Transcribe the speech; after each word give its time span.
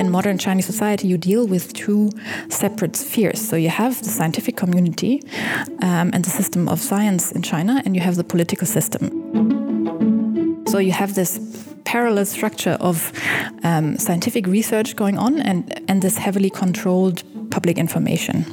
in 0.00 0.10
modern 0.10 0.38
Chinese 0.38 0.66
society, 0.66 1.06
you 1.06 1.18
deal 1.18 1.46
with 1.46 1.72
two 1.74 2.10
separate 2.48 2.96
spheres. 2.96 3.40
So 3.48 3.54
you 3.54 3.68
have 3.68 3.98
the 3.98 4.08
scientific 4.08 4.56
community 4.56 5.22
um, 5.82 6.10
and 6.14 6.24
the 6.24 6.30
system 6.30 6.68
of 6.68 6.80
science 6.80 7.30
in 7.32 7.42
China, 7.42 7.82
and 7.84 7.94
you 7.94 8.00
have 8.00 8.16
the 8.16 8.24
political 8.24 8.66
system. 8.66 9.04
So 10.68 10.78
you 10.78 10.92
have 10.92 11.14
this 11.14 11.38
parallel 11.84 12.24
structure 12.24 12.76
of 12.80 13.12
um, 13.62 13.98
scientific 13.98 14.46
research 14.46 14.96
going 14.96 15.18
on 15.18 15.40
and, 15.40 15.60
and 15.88 16.00
this 16.00 16.16
heavily 16.16 16.50
controlled 16.50 17.22
public 17.50 17.76
information. 17.76 18.44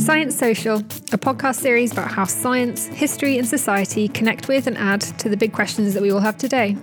Science 0.00 0.36
Social, 0.36 0.78
a 1.12 1.18
podcast 1.18 1.56
series 1.56 1.92
about 1.92 2.10
how 2.10 2.24
science, 2.24 2.86
history, 2.86 3.36
and 3.38 3.46
society 3.46 4.08
connect 4.08 4.48
with 4.48 4.66
and 4.66 4.76
add 4.78 5.02
to 5.02 5.28
the 5.28 5.36
big 5.36 5.52
questions 5.52 5.92
that 5.92 6.02
we 6.02 6.10
all 6.10 6.20
have 6.20 6.38
today. 6.38 6.76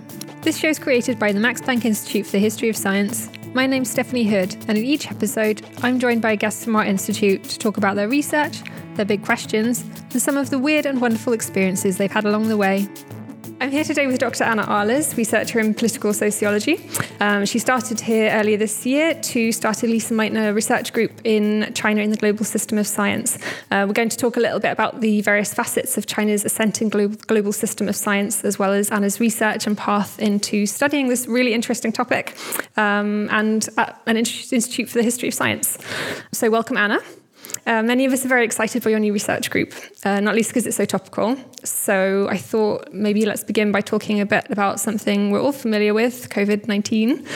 This 0.46 0.58
show 0.58 0.68
is 0.68 0.78
created 0.78 1.18
by 1.18 1.32
the 1.32 1.40
Max 1.40 1.60
Planck 1.60 1.84
Institute 1.84 2.24
for 2.24 2.30
the 2.30 2.38
History 2.38 2.68
of 2.68 2.76
Science. 2.76 3.28
My 3.52 3.66
name's 3.66 3.90
Stephanie 3.90 4.22
Hood, 4.22 4.54
and 4.68 4.78
in 4.78 4.84
each 4.84 5.10
episode, 5.10 5.60
I'm 5.82 5.98
joined 5.98 6.22
by 6.22 6.36
guests 6.36 6.62
from 6.62 6.76
our 6.76 6.84
institute 6.84 7.42
to 7.42 7.58
talk 7.58 7.78
about 7.78 7.96
their 7.96 8.08
research, 8.08 8.62
their 8.94 9.04
big 9.04 9.24
questions, 9.24 9.80
and 10.12 10.22
some 10.22 10.36
of 10.36 10.50
the 10.50 10.60
weird 10.60 10.86
and 10.86 11.00
wonderful 11.00 11.32
experiences 11.32 11.96
they've 11.96 12.12
had 12.12 12.26
along 12.26 12.46
the 12.46 12.56
way. 12.56 12.86
I'm 13.58 13.70
here 13.70 13.84
today 13.84 14.06
with 14.06 14.18
Dr. 14.18 14.44
Anna 14.44 14.64
Ahlers, 14.64 15.16
researcher 15.16 15.58
in 15.58 15.72
political 15.72 16.12
sociology. 16.12 16.78
Um, 17.20 17.46
she 17.46 17.58
started 17.58 17.98
here 17.98 18.30
earlier 18.30 18.58
this 18.58 18.84
year 18.84 19.14
to 19.14 19.50
start 19.50 19.82
a 19.82 19.86
Lise 19.86 20.10
Meitner 20.10 20.54
research 20.54 20.92
group 20.92 21.10
in 21.24 21.72
China 21.72 22.02
in 22.02 22.10
the 22.10 22.18
global 22.18 22.44
system 22.44 22.76
of 22.76 22.86
science. 22.86 23.38
Uh, 23.70 23.86
we're 23.88 23.94
going 23.94 24.10
to 24.10 24.16
talk 24.16 24.36
a 24.36 24.40
little 24.40 24.60
bit 24.60 24.72
about 24.72 25.00
the 25.00 25.22
various 25.22 25.54
facets 25.54 25.96
of 25.96 26.06
China's 26.06 26.44
ascent 26.44 26.82
in 26.82 26.90
global, 26.90 27.16
global 27.26 27.52
system 27.52 27.88
of 27.88 27.96
science, 27.96 28.44
as 28.44 28.58
well 28.58 28.74
as 28.74 28.90
Anna's 28.90 29.20
research 29.20 29.66
and 29.66 29.76
path 29.76 30.18
into 30.20 30.66
studying 30.66 31.08
this 31.08 31.26
really 31.26 31.54
interesting 31.54 31.92
topic 31.92 32.36
um, 32.76 33.26
and 33.30 33.70
at 33.78 33.98
an 34.04 34.18
Institute 34.18 34.90
for 34.90 34.98
the 34.98 35.04
History 35.04 35.28
of 35.28 35.34
Science. 35.34 35.78
So, 36.30 36.50
welcome, 36.50 36.76
Anna. 36.76 37.00
Uh, 37.66 37.82
many 37.82 38.04
of 38.04 38.12
us 38.12 38.24
are 38.24 38.28
very 38.28 38.44
excited 38.44 38.82
for 38.82 38.90
your 38.90 38.98
new 38.98 39.12
research 39.12 39.50
group, 39.50 39.74
uh, 40.04 40.20
not 40.20 40.34
least 40.34 40.50
because 40.50 40.66
it's 40.66 40.76
so 40.76 40.84
topical. 40.84 41.36
So 41.64 42.28
I 42.30 42.36
thought 42.36 42.92
maybe 42.92 43.26
let's 43.26 43.44
begin 43.44 43.72
by 43.72 43.80
talking 43.80 44.20
a 44.20 44.26
bit 44.26 44.46
about 44.50 44.80
something 44.80 45.30
we're 45.30 45.40
all 45.40 45.52
familiar 45.52 45.94
with 45.94 46.28
COVID 46.30 46.68
19. 46.68 47.26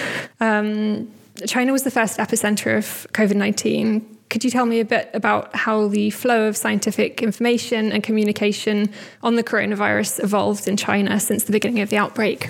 Um, 0.40 1.10
China 1.46 1.72
was 1.72 1.82
the 1.82 1.90
first 1.90 2.18
epicenter 2.18 2.76
of 2.76 3.06
COVID 3.12 3.34
19 3.34 4.18
could 4.30 4.44
you 4.44 4.50
tell 4.50 4.64
me 4.64 4.78
a 4.78 4.84
bit 4.84 5.10
about 5.12 5.54
how 5.54 5.88
the 5.88 6.10
flow 6.10 6.46
of 6.46 6.56
scientific 6.56 7.20
information 7.20 7.90
and 7.90 8.02
communication 8.02 8.88
on 9.22 9.34
the 9.34 9.42
coronavirus 9.42 10.22
evolved 10.22 10.68
in 10.68 10.76
China 10.76 11.18
since 11.18 11.44
the 11.44 11.52
beginning 11.52 11.82
of 11.82 11.90
the 11.90 11.96
outbreak? 11.96 12.48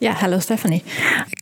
Yeah, 0.00 0.14
hello, 0.14 0.38
Stephanie. 0.38 0.84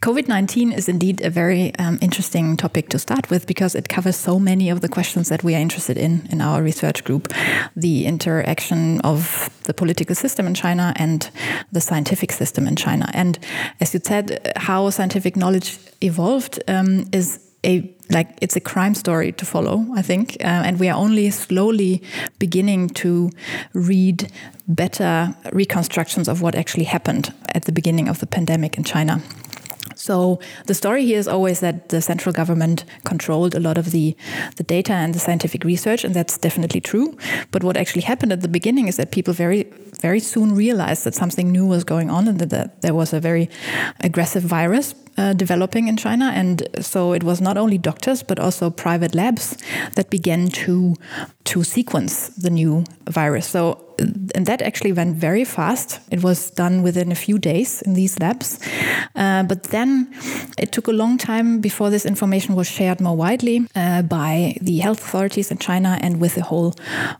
COVID 0.01 0.29
19 0.29 0.73
is 0.73 0.89
indeed 0.89 1.21
a 1.21 1.29
very 1.29 1.75
um, 1.77 1.99
interesting 2.01 2.57
topic 2.57 2.89
to 2.89 2.99
start 2.99 3.29
with 3.29 3.47
because 3.47 3.75
it 3.75 3.91
covers 3.91 4.17
so 4.17 4.39
many 4.39 4.71
of 4.71 4.81
the 4.81 4.89
questions 4.89 5.29
that 5.29 5.45
we 5.45 5.55
are 5.55 5.61
interested 5.61 5.99
in 5.99 6.27
in 6.31 6.41
our 6.41 6.63
research 6.63 7.05
group 7.05 7.33
the 7.77 8.07
interaction 8.07 9.01
of 9.03 9.51
the 9.65 9.75
political 9.75 10.15
system 10.15 10.47
in 10.47 10.55
China 10.55 10.95
and 10.97 11.31
the 11.71 11.81
scientific 11.81 12.33
system 12.33 12.67
in 12.67 12.77
China. 12.77 13.11
And 13.13 13.39
as 13.81 13.93
you 13.93 14.01
said, 14.03 14.53
how 14.57 14.89
scientific 14.91 15.37
knowledge 15.37 15.79
evolved 16.01 16.63
um, 16.67 17.05
is 17.13 17.46
a 17.67 17.93
like 18.09 18.29
it's 18.41 18.57
a 18.57 18.61
crime 18.61 18.95
story 18.95 19.33
to 19.33 19.45
follow 19.45 19.85
i 19.95 20.03
think. 20.03 20.37
Uh, 20.41 20.63
and 20.67 20.79
we 20.79 20.89
are 20.89 20.97
only 20.97 21.31
slowly 21.31 22.03
beginning 22.39 22.89
to 22.89 23.31
read 23.73 24.31
better 24.69 25.35
reconstructions 25.53 26.29
of 26.29 26.41
what 26.41 26.55
actually 26.55 26.85
happened 26.85 27.33
at 27.55 27.65
the 27.65 27.73
beginning 27.73 28.09
of 28.09 28.19
the 28.19 28.27
pandemic 28.27 28.77
in 28.79 28.85
china 28.85 29.21
so 30.07 30.39
the 30.67 30.75
story 30.75 31.05
here 31.05 31.19
is 31.19 31.27
always 31.27 31.59
that 31.61 31.89
the 31.89 32.01
central 32.01 32.33
government 32.33 32.85
controlled 33.05 33.55
a 33.57 33.61
lot 33.61 33.77
of 33.77 33.91
the, 33.91 34.17
the 34.57 34.63
data 34.63 34.93
and 34.93 35.13
the 35.13 35.19
scientific 35.19 35.65
research, 35.65 36.05
and 36.05 36.15
that's 36.15 36.39
definitely 36.39 36.81
true. 36.81 37.17
But 37.51 37.65
what 37.65 37.77
actually 37.77 38.03
happened 38.03 38.33
at 38.33 38.41
the 38.41 38.49
beginning 38.49 38.87
is 38.87 38.97
that 38.97 39.11
people 39.11 39.35
very, 39.35 39.65
very 40.01 40.21
soon 40.21 40.55
realized 40.55 41.03
that 41.05 41.15
something 41.15 41.51
new 41.51 41.67
was 41.67 41.83
going 41.83 42.09
on 42.09 42.29
and 42.29 42.39
that, 42.39 42.83
there 42.83 42.95
was 42.95 43.13
a 43.13 43.21
very 43.21 43.49
aggressive 44.01 44.43
virus 44.43 44.95
uh, 45.19 45.33
developing 45.33 45.89
in 45.89 45.97
China. 45.97 46.27
And 46.27 46.63
so 46.81 47.13
it 47.13 47.25
was 47.25 47.41
not 47.41 47.57
only 47.57 47.79
doctors, 47.79 48.23
but 48.23 48.39
also 48.39 48.71
private 48.71 49.15
labs 49.15 49.57
that 49.95 50.11
began 50.11 50.49
to, 50.49 50.95
to 51.45 51.65
sequence 51.65 52.29
the 52.29 52.51
new 52.51 52.85
virus. 53.09 53.47
So 53.47 53.83
and 54.37 54.45
that 54.47 54.61
actually 54.61 54.93
went 54.93 55.17
very 55.17 55.45
fast. 55.45 55.99
It 56.11 56.23
was 56.23 56.51
done 56.51 56.83
within 56.83 57.11
a 57.11 57.15
few 57.15 57.39
days 57.39 57.81
in 57.83 57.95
these 57.95 58.19
labs. 58.21 58.61
Uh, 59.15 59.43
but 59.45 59.63
then 59.65 60.15
it 60.59 60.73
took 60.73 60.89
a 60.89 60.93
long 60.93 61.17
time 61.17 61.61
before 61.61 61.89
this 61.89 62.05
information 62.05 62.55
was 62.55 62.69
shared 62.69 63.01
more 63.01 63.17
widely 63.17 63.67
uh, 63.75 64.03
by 64.03 64.57
the 64.61 64.79
health 64.79 65.01
authorities 65.01 65.51
in 65.51 65.57
China 65.57 65.99
and 66.03 66.21
with 66.21 66.35
the 66.35 66.43
whole 66.43 66.75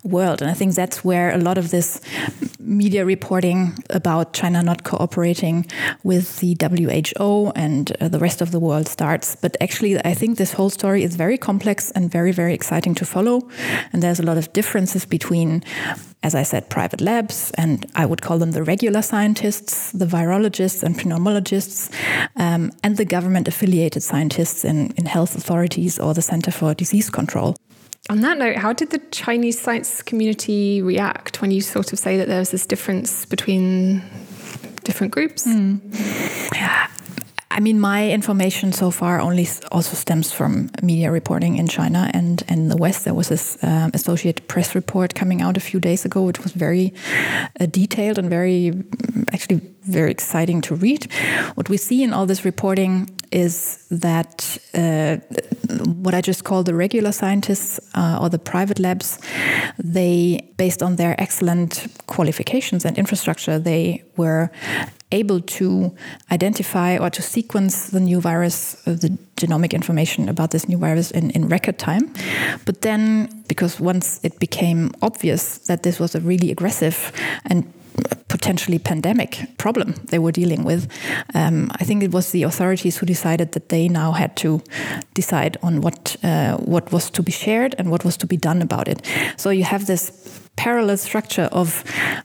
world. 0.05 0.43
And 0.43 0.51
I 0.51 0.55
think 0.55 0.75
that's 0.75 1.03
where 1.05 1.35
a 1.35 1.39
lot 1.39 1.57
of 1.57 1.71
this 1.71 2.01
media 2.61 3.05
reporting 3.05 3.79
about 3.91 4.35
China 4.35 4.63
not 4.63 4.85
cooperating 4.85 5.65
with 6.03 6.41
the 6.41 6.57
WHO 6.61 7.53
and 7.57 7.97
uh, 8.01 8.09
the 8.09 8.19
rest 8.19 8.43
of 8.43 8.51
the 8.51 8.61
world 8.61 8.89
starts. 8.89 9.37
But 9.37 9.57
actually, 9.61 9.99
I 10.05 10.13
think 10.13 10.37
this 10.37 10.53
whole 10.53 10.71
story 10.71 11.03
is 11.03 11.17
very 11.17 11.39
complex 11.39 11.91
and 11.93 12.11
very, 12.11 12.33
very 12.33 12.53
exciting 12.53 12.95
to 12.97 13.07
follow. 13.07 13.49
And 13.93 14.03
there's 14.03 14.21
a 14.21 14.25
lot 14.25 14.37
of 14.37 14.53
differences 14.53 15.07
between 15.07 15.63
as 16.23 16.35
I 16.35 16.43
said, 16.43 16.69
private 16.69 17.01
labs, 17.01 17.53
and 17.57 17.87
I 17.95 18.07
would 18.07 18.23
call 18.23 18.39
them 18.39 18.53
the 18.53 18.63
regular 18.63 19.03
scientists, 19.03 19.93
the 19.93 20.07
virologists 20.07 20.83
and 20.83 20.97
pneumologists, 20.97 21.93
um, 22.37 22.73
and 22.83 22.97
the 22.97 23.05
government 23.05 23.47
affiliated 23.49 24.03
scientists 24.03 24.65
in, 24.65 24.93
in 24.97 25.07
health 25.07 25.37
authorities 25.37 25.99
or 25.99 26.15
the 26.15 26.23
Center 26.23 26.51
for 26.51 26.75
Disease 26.75 27.11
Control. 27.11 27.57
On 28.09 28.21
that 28.21 28.39
note, 28.39 28.57
how 28.57 28.73
did 28.73 28.91
the 28.91 29.01
Chinese 29.11 29.61
science 29.61 30.03
community 30.03 30.81
react 30.81 31.41
when 31.41 31.51
you 31.51 31.61
sort 31.61 31.93
of 31.93 31.99
say 31.99 32.17
that 32.17 32.29
there 32.29 32.39
was 32.39 32.51
this 32.51 32.67
difference 32.67 33.25
between 33.25 34.03
different 34.85 35.13
groups? 35.13 35.47
Mm. 35.47 35.81
I 37.57 37.61
mean, 37.61 37.81
my 37.81 38.11
information 38.11 38.73
so 38.73 38.91
far 38.91 39.19
only 39.19 39.49
also 39.73 39.97
stems 39.97 40.31
from 40.31 40.69
media 40.83 41.11
reporting 41.11 41.57
in 41.57 41.69
China 41.69 42.11
and, 42.13 42.43
in 42.49 42.69
the 42.69 42.77
West. 42.77 43.07
There 43.07 43.15
was 43.15 43.29
this 43.31 43.57
um, 43.63 43.91
Associated 43.95 44.47
Press 44.47 44.75
report 44.75 45.15
coming 45.15 45.41
out 45.41 45.57
a 45.57 45.61
few 45.61 45.81
days 45.81 46.05
ago, 46.05 46.23
which 46.23 46.43
was 46.43 46.53
very 46.53 46.93
uh, 47.59 47.65
detailed 47.65 48.19
and 48.19 48.29
very, 48.29 48.75
actually, 49.33 49.63
very 49.85 50.11
exciting 50.11 50.61
to 50.63 50.75
read. 50.75 51.11
What 51.55 51.71
we 51.71 51.79
see 51.79 52.03
in 52.03 52.13
all 52.13 52.27
this 52.27 52.45
reporting 52.45 53.09
is 53.33 53.87
that 53.91 54.59
uh, 54.75 55.17
what 56.03 56.15
I 56.15 56.21
just 56.21 56.45
call 56.45 56.63
the 56.63 56.75
regular 56.75 57.13
scientists 57.13 57.81
uh, 57.95 58.19
or 58.21 58.29
the 58.29 58.39
private 58.39 58.79
labs, 58.79 59.19
they, 59.79 60.53
based 60.59 60.83
on 60.83 60.97
their 60.97 61.19
excellent 61.19 61.87
qualifications 62.07 62.85
and 62.85 62.99
infrastructure, 62.99 63.59
they 63.59 64.05
were 64.17 64.51
able 65.13 65.41
to 65.41 65.95
identify 66.33 66.99
or 66.99 67.11
to 67.11 67.23
sequence 67.23 67.91
the 67.91 68.01
new 68.01 68.21
virus, 68.21 68.77
uh, 68.87 68.93
the 68.93 69.17
genomic 69.37 69.73
information 69.73 70.29
about 70.29 70.51
this 70.51 70.69
new 70.69 70.79
virus 70.79 71.11
in, 71.11 71.31
in 71.31 71.49
record 71.49 71.79
time. 71.79 72.13
But 72.65 72.81
then, 72.81 73.45
because 73.49 73.79
once 73.79 74.21
it 74.25 74.39
became 74.39 74.93
obvious 75.03 75.59
that 75.69 75.83
this 75.83 76.01
was 76.01 76.15
a 76.15 76.21
really 76.21 76.51
aggressive 76.51 77.13
and 77.45 77.73
potentially 78.29 78.79
pandemic 78.79 79.47
problem 79.57 79.95
they 80.11 80.19
were 80.19 80.33
dealing 80.33 80.65
with. 80.65 80.89
Um, 81.35 81.71
I 81.81 81.85
think 81.85 82.03
it 82.03 82.13
was 82.13 82.31
the 82.33 82.43
authorities 82.43 82.99
who 82.99 83.07
decided 83.07 83.53
that 83.53 83.69
they 83.69 83.89
now 83.89 84.13
had 84.13 84.37
to 84.37 84.63
decide 85.15 85.57
on 85.63 85.81
what 85.81 86.17
uh, 86.23 86.57
what 86.59 86.93
was 86.93 87.11
to 87.11 87.23
be 87.23 87.33
shared 87.33 87.75
and 87.79 87.91
what 87.91 88.05
was 88.05 88.17
to 88.19 88.27
be 88.27 88.37
done 88.37 88.63
about 88.63 88.89
it. 88.89 89.07
So 89.37 89.51
you 89.51 89.65
have 89.65 89.87
this 89.87 90.46
parallel 90.57 90.97
structure 90.97 91.49
of 91.53 91.85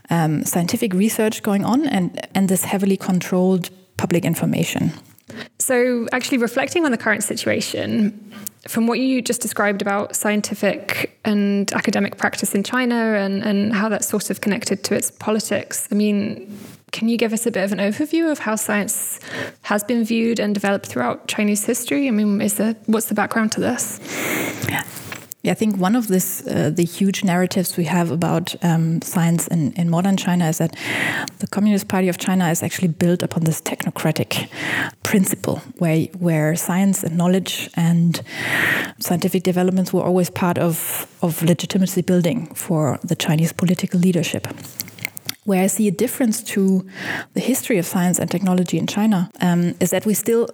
um, 0.09 0.43
scientific 0.43 0.93
research 0.93 1.43
going 1.43 1.65
on 1.65 1.85
and 1.85 2.27
and 2.35 2.49
this 2.49 2.63
heavily 2.63 2.97
controlled 2.97 3.69
public 3.97 4.25
information. 4.25 4.91
So, 5.59 6.07
actually, 6.11 6.39
reflecting 6.39 6.85
on 6.85 6.91
the 6.91 6.97
current 6.97 7.23
situation, 7.23 8.33
from 8.67 8.87
what 8.87 8.99
you 8.99 9.21
just 9.21 9.41
described 9.41 9.81
about 9.81 10.15
scientific 10.15 11.19
and 11.25 11.71
academic 11.73 12.17
practice 12.17 12.53
in 12.53 12.63
China 12.63 12.95
and, 12.95 13.43
and 13.43 13.73
how 13.73 13.89
that's 13.89 14.07
sort 14.07 14.29
of 14.29 14.41
connected 14.41 14.83
to 14.85 14.95
its 14.95 15.11
politics, 15.11 15.87
I 15.91 15.95
mean, 15.95 16.57
can 16.91 17.09
you 17.09 17.17
give 17.17 17.33
us 17.33 17.45
a 17.45 17.51
bit 17.51 17.63
of 17.63 17.71
an 17.71 17.79
overview 17.79 18.31
of 18.31 18.39
how 18.39 18.55
science 18.55 19.19
has 19.63 19.83
been 19.83 20.03
viewed 20.03 20.39
and 20.39 20.53
developed 20.53 20.85
throughout 20.85 21.27
Chinese 21.27 21.65
history? 21.65 22.07
I 22.07 22.11
mean, 22.11 22.41
is 22.41 22.55
there, 22.55 22.75
what's 22.85 23.07
the 23.07 23.15
background 23.15 23.51
to 23.53 23.61
this? 23.61 23.99
I 25.49 25.55
think 25.55 25.77
one 25.77 25.95
of 25.95 26.07
this, 26.07 26.45
uh, 26.45 26.69
the 26.69 26.83
huge 26.83 27.23
narratives 27.23 27.75
we 27.75 27.85
have 27.85 28.11
about 28.11 28.55
um, 28.63 29.01
science 29.01 29.47
in, 29.47 29.73
in 29.73 29.89
modern 29.89 30.15
China 30.15 30.47
is 30.47 30.59
that 30.59 30.75
the 31.39 31.47
Communist 31.47 31.87
Party 31.87 32.09
of 32.09 32.19
China 32.19 32.49
is 32.49 32.61
actually 32.61 32.89
built 32.89 33.23
upon 33.23 33.45
this 33.45 33.59
technocratic 33.59 34.49
principle, 35.01 35.57
where 35.79 36.03
where 36.19 36.55
science 36.55 37.03
and 37.03 37.17
knowledge 37.17 37.71
and 37.75 38.21
scientific 38.99 39.41
developments 39.41 39.91
were 39.91 40.03
always 40.03 40.29
part 40.29 40.59
of 40.59 41.07
of 41.23 41.41
legitimacy 41.41 42.03
building 42.03 42.53
for 42.53 42.99
the 43.03 43.15
Chinese 43.15 43.51
political 43.51 43.99
leadership. 43.99 44.47
Where 45.45 45.63
I 45.63 45.67
see 45.67 45.87
a 45.87 45.91
difference 45.91 46.43
to 46.43 46.85
the 47.33 47.39
history 47.39 47.77
of 47.79 47.85
science 47.85 48.19
and 48.19 48.29
technology 48.29 48.77
in 48.77 48.87
China 48.87 49.29
um, 49.41 49.73
is 49.79 49.89
that 49.89 50.05
we 50.05 50.13
still 50.13 50.47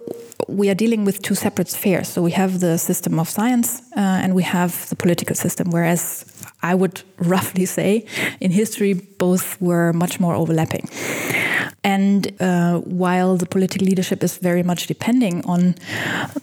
we 0.48 0.70
are 0.70 0.74
dealing 0.74 1.04
with 1.04 1.20
two 1.20 1.34
separate 1.34 1.68
spheres. 1.68 2.08
So 2.08 2.22
we 2.22 2.30
have 2.30 2.60
the 2.60 2.78
system 2.78 3.18
of 3.18 3.28
science 3.28 3.82
uh, 3.96 4.00
and 4.00 4.34
we 4.34 4.42
have 4.44 4.88
the 4.88 4.96
political 4.96 5.36
system. 5.36 5.70
Whereas 5.70 6.24
I 6.62 6.74
would 6.74 7.02
roughly 7.18 7.66
say 7.66 8.04
in 8.40 8.50
history 8.50 8.94
both 8.94 9.60
were 9.60 9.92
much 9.92 10.20
more 10.20 10.34
overlapping. 10.34 10.88
And 11.84 12.32
uh, 12.40 12.80
while 12.80 13.36
the 13.36 13.46
political 13.46 13.86
leadership 13.86 14.22
is 14.22 14.38
very 14.38 14.62
much 14.62 14.88
depending 14.88 15.44
on 15.46 15.76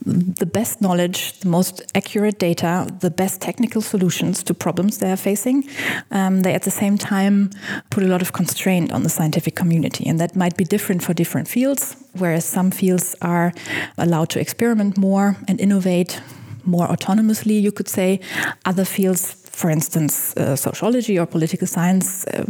the 0.06 0.46
best 0.46 0.82
knowledge, 0.82 1.40
the 1.40 1.50
most 1.50 1.84
accurate 1.94 2.40
data, 2.40 2.88
the 3.02 3.12
best 3.12 3.42
technical 3.42 3.82
solutions 3.82 4.44
to 4.44 4.54
problems 4.54 4.98
they 5.00 5.12
are 5.12 5.18
facing, 5.18 5.68
um, 6.12 6.42
they 6.42 6.54
at 6.54 6.64
the 6.64 6.72
same 6.72 6.98
time 6.98 7.52
put 7.90 8.04
a 8.04 8.08
lot 8.08 8.22
of 8.22 8.32
constraint 8.32 8.92
on 8.92 9.04
the 9.04 9.10
scientific 9.10 9.56
community. 9.56 10.08
And 10.08 10.20
that 10.20 10.36
might 10.36 10.56
be 10.58 10.64
different 10.64 11.04
for 11.04 11.14
different 11.14 11.48
fields, 11.48 11.96
whereas 12.14 12.46
some 12.46 12.72
fields 12.72 13.16
are 13.22 13.54
allowed 13.98 14.30
to 14.30 14.40
experiment 14.40 14.98
more 14.98 15.36
and 15.48 15.60
innovate 15.60 16.22
more 16.64 16.88
autonomously, 16.88 17.62
you 17.62 17.72
could 17.72 17.88
say. 17.88 18.20
Other 18.66 18.86
fields 18.86 19.45
for 19.56 19.70
instance, 19.70 20.36
uh, 20.36 20.56
sociology 20.56 21.18
or 21.18 21.26
political 21.26 21.68
science, 21.68 22.28
uh, 22.28 22.44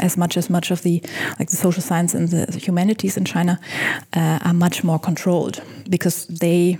as 0.00 0.16
much 0.16 0.36
as 0.36 0.50
much 0.50 0.72
of 0.72 0.82
the 0.82 1.00
like 1.38 1.50
the 1.50 1.56
social 1.56 1.82
science 1.82 2.14
and 2.14 2.28
the 2.28 2.58
humanities 2.58 3.16
in 3.16 3.24
China 3.24 3.60
uh, 4.16 4.38
are 4.44 4.54
much 4.54 4.82
more 4.82 4.98
controlled 4.98 5.62
because 5.88 6.26
they 6.26 6.78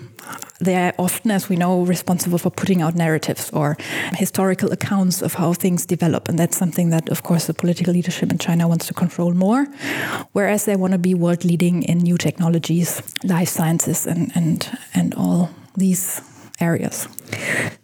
they 0.61 0.75
are 0.75 0.93
often, 0.99 1.31
as 1.31 1.49
we 1.49 1.57
know, 1.57 1.83
responsible 1.83 2.39
for 2.39 2.51
putting 2.51 2.83
out 2.83 2.95
narratives 2.97 3.51
or 3.53 3.77
historical 4.15 4.73
accounts 4.73 5.23
of 5.23 5.35
how 5.35 5.53
things 5.53 5.87
develop, 5.87 6.29
and 6.29 6.39
that's 6.39 6.57
something 6.57 6.91
that, 6.91 7.09
of 7.09 7.23
course, 7.23 7.47
the 7.47 7.55
political 7.55 7.93
leadership 7.93 8.33
in 8.33 8.39
China 8.39 8.67
wants 8.67 8.87
to 8.87 8.95
control 8.95 9.33
more. 9.33 9.67
Whereas 10.33 10.65
they 10.65 10.77
want 10.77 10.93
to 10.93 10.99
be 10.99 11.15
world 11.15 11.45
leading 11.45 11.85
in 11.85 11.99
new 11.99 12.19
technologies, 12.19 13.01
life 13.23 13.49
sciences, 13.49 14.07
and 14.07 14.33
and 14.35 14.69
and 14.93 15.15
all 15.15 15.51
these 15.77 16.21
areas. 16.61 17.09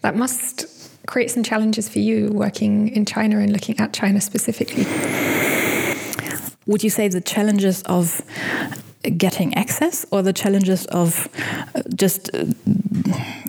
That 0.01 0.17
must 0.17 0.74
create 1.07 1.31
some 1.31 1.43
challenges 1.43 1.89
for 1.89 1.99
you 1.99 2.31
working 2.33 2.89
in 2.89 3.05
China 3.05 3.39
and 3.39 3.53
looking 3.53 3.79
at 3.79 3.93
China 3.93 4.21
specifically? 4.21 4.85
Would 6.67 6.83
you 6.83 6.91
say 6.91 7.09
the 7.09 7.21
challenges 7.21 7.83
of 7.83 8.23
getting 9.19 9.55
access 9.55 10.07
or 10.11 10.23
the 10.23 10.33
challenges 10.33 10.87
of 10.87 11.29
uh, 11.75 11.83
just 11.95 12.35
uh, 12.35 12.45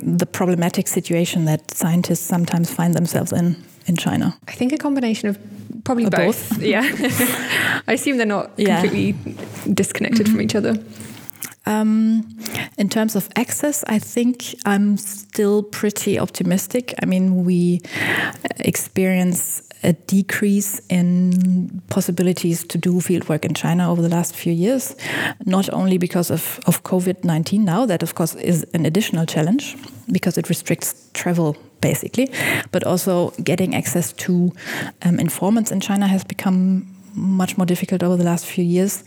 the 0.04 0.28
problematic 0.30 0.88
situation 0.88 1.46
that 1.46 1.72
scientists 1.74 2.26
sometimes 2.26 2.74
find 2.74 2.94
themselves 2.94 3.32
in 3.32 3.56
in 3.88 3.96
China? 3.96 4.38
I 4.48 4.52
think 4.52 4.74
a 4.74 4.78
combination 4.78 5.30
of 5.30 5.38
probably 5.84 6.10
both. 6.10 6.50
both. 6.50 6.62
Yeah. 6.62 6.82
I 7.88 7.94
assume 7.94 8.18
they're 8.18 8.26
not 8.26 8.52
yeah. 8.58 8.82
completely 8.82 9.16
disconnected 9.74 10.28
mm 10.28 10.34
-hmm. 10.34 10.36
from 10.36 10.42
each 10.42 10.56
other. 10.56 10.74
Um, 11.66 12.28
in 12.78 12.90
terms 12.90 13.16
of 13.16 13.30
access, 13.36 13.84
I 13.88 14.00
think 14.00 14.56
I'm 14.66 14.98
still 14.98 15.64
pretty 15.64 16.20
optimistic. 16.20 16.94
I 17.02 17.06
mean, 17.06 17.44
we 17.44 17.82
experience 18.60 19.62
a 19.84 19.94
decrease 19.94 20.80
in 20.90 21.82
possibilities 21.90 22.64
to 22.66 22.78
do 22.78 22.94
fieldwork 22.96 23.46
in 23.46 23.54
China 23.54 23.92
over 23.92 24.02
the 24.02 24.10
last 24.10 24.36
few 24.36 24.52
years, 24.52 24.96
not 25.46 25.70
only 25.72 25.98
because 25.98 26.32
of, 26.32 26.60
of 26.66 26.84
COVID 26.84 27.24
19 27.24 27.64
now, 27.64 27.86
that 27.86 28.02
of 28.02 28.16
course 28.16 28.36
is 28.36 28.66
an 28.74 28.86
additional 28.86 29.26
challenge 29.26 29.78
because 30.12 30.38
it 30.38 30.50
restricts 30.50 31.10
travel 31.14 31.56
basically, 31.82 32.32
but 32.72 32.84
also 32.84 33.30
getting 33.44 33.76
access 33.76 34.12
to 34.14 34.52
um, 35.04 35.20
informants 35.20 35.72
in 35.72 35.80
China 35.80 36.08
has 36.08 36.24
become 36.24 36.88
much 37.14 37.58
more 37.58 37.66
difficult 37.66 38.02
over 38.02 38.18
the 38.18 38.24
last 38.24 38.46
few 38.46 38.64
years 38.64 39.04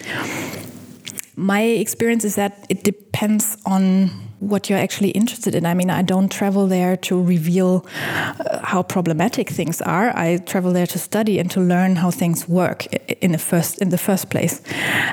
my 1.39 1.63
experience 1.63 2.25
is 2.25 2.35
that 2.35 2.67
it 2.69 2.83
depends 2.83 3.57
on 3.65 4.09
what 4.41 4.69
you're 4.69 4.79
actually 4.79 5.11
interested 5.11 5.55
in. 5.55 5.67
I 5.67 5.75
mean, 5.75 5.89
I 5.89 6.03
don't 6.03 6.31
travel 6.31 6.67
there 6.67 6.97
to 6.97 7.23
reveal 7.23 7.87
uh, 7.97 8.59
how 8.63 8.83
problematic 8.83 9.49
things 9.49 9.81
are. 9.81 10.17
I 10.17 10.39
travel 10.39 10.73
there 10.73 10.87
to 10.87 10.99
study 10.99 11.39
and 11.39 11.51
to 11.53 11.61
learn 11.61 11.97
how 11.97 12.11
things 12.11 12.49
work 12.49 12.87
in 13.23 13.33
the 13.33 13.39
first 13.39 13.79
in 13.81 13.91
the 13.91 13.99
first 13.99 14.31
place. 14.31 14.61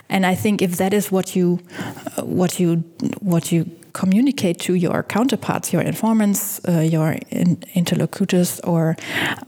And 0.09 0.25
I 0.25 0.35
think 0.35 0.61
if 0.61 0.77
that 0.77 0.93
is 0.93 1.11
what 1.11 1.35
you 1.35 1.59
uh, 2.17 2.23
what 2.23 2.59
you 2.59 2.83
what 3.19 3.51
you 3.51 3.69
communicate 3.95 4.59
to 4.59 4.73
your 4.73 5.03
counterparts, 5.03 5.71
your 5.73 5.81
informants, 5.81 6.59
uh, 6.67 6.79
your 6.79 7.15
in 7.31 7.57
interlocutors, 7.73 8.59
or 8.63 8.95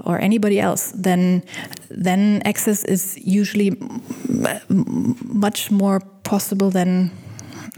or 0.06 0.20
anybody 0.20 0.60
else, 0.60 0.92
then 1.04 1.44
then 1.90 2.42
access 2.46 2.84
is 2.86 3.18
usually 3.18 3.72
much 5.24 5.70
more 5.72 6.00
possible 6.24 6.72
than 6.72 7.12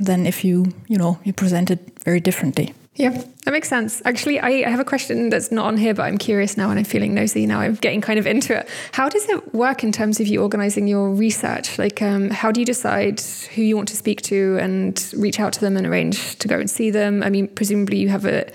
than 0.06 0.26
if 0.26 0.46
you 0.46 0.66
you 0.88 0.98
know 0.98 1.18
you 1.24 1.34
present 1.34 1.72
it 1.72 1.80
very 2.06 2.20
differently. 2.20 2.74
Yeah, 3.00 3.12
that 3.46 3.52
makes 3.52 3.70
sense. 3.70 4.02
Actually, 4.04 4.42
I 4.42 4.70
have 4.70 4.82
a 4.82 4.84
question 4.84 5.30
that's 5.30 5.54
not 5.54 5.68
on 5.68 5.78
here, 5.78 5.94
but 5.94 6.04
I'm 6.04 6.18
curious 6.18 6.58
now 6.58 6.70
and 6.70 6.78
I'm 6.78 6.84
feeling 6.84 7.14
nosy 7.14 7.46
now. 7.46 7.62
I'm 7.62 7.76
getting 7.76 8.02
kind 8.02 8.20
of 8.20 8.28
into 8.28 8.58
it. 8.58 8.68
How 8.92 9.08
does 9.08 9.24
it 9.30 9.54
work 9.54 9.86
in 9.86 9.94
terms 9.94 10.20
of 10.20 10.28
you 10.28 10.42
organizing 10.42 10.86
your 10.86 11.10
research? 11.10 11.80
Like, 11.80 12.02
um, 12.02 12.30
how 12.30 12.52
do 12.52 12.60
you 12.60 12.66
decide 12.66 13.22
who 13.56 13.62
you 13.62 13.78
want 13.78 13.88
to 13.88 13.96
speak 13.96 14.22
to 14.24 14.58
and 14.60 15.14
reach 15.16 15.40
out 15.40 15.54
to 15.54 15.62
them 15.62 15.78
and 15.78 15.88
arrange 15.88 16.38
to 16.40 16.50
go 16.50 16.60
and 16.60 16.70
see 16.70 16.92
them? 16.92 17.24
I 17.24 17.30
mean, 17.30 17.48
presumably 17.48 18.00
you 18.00 18.10
have 18.10 18.26
a, 18.26 18.52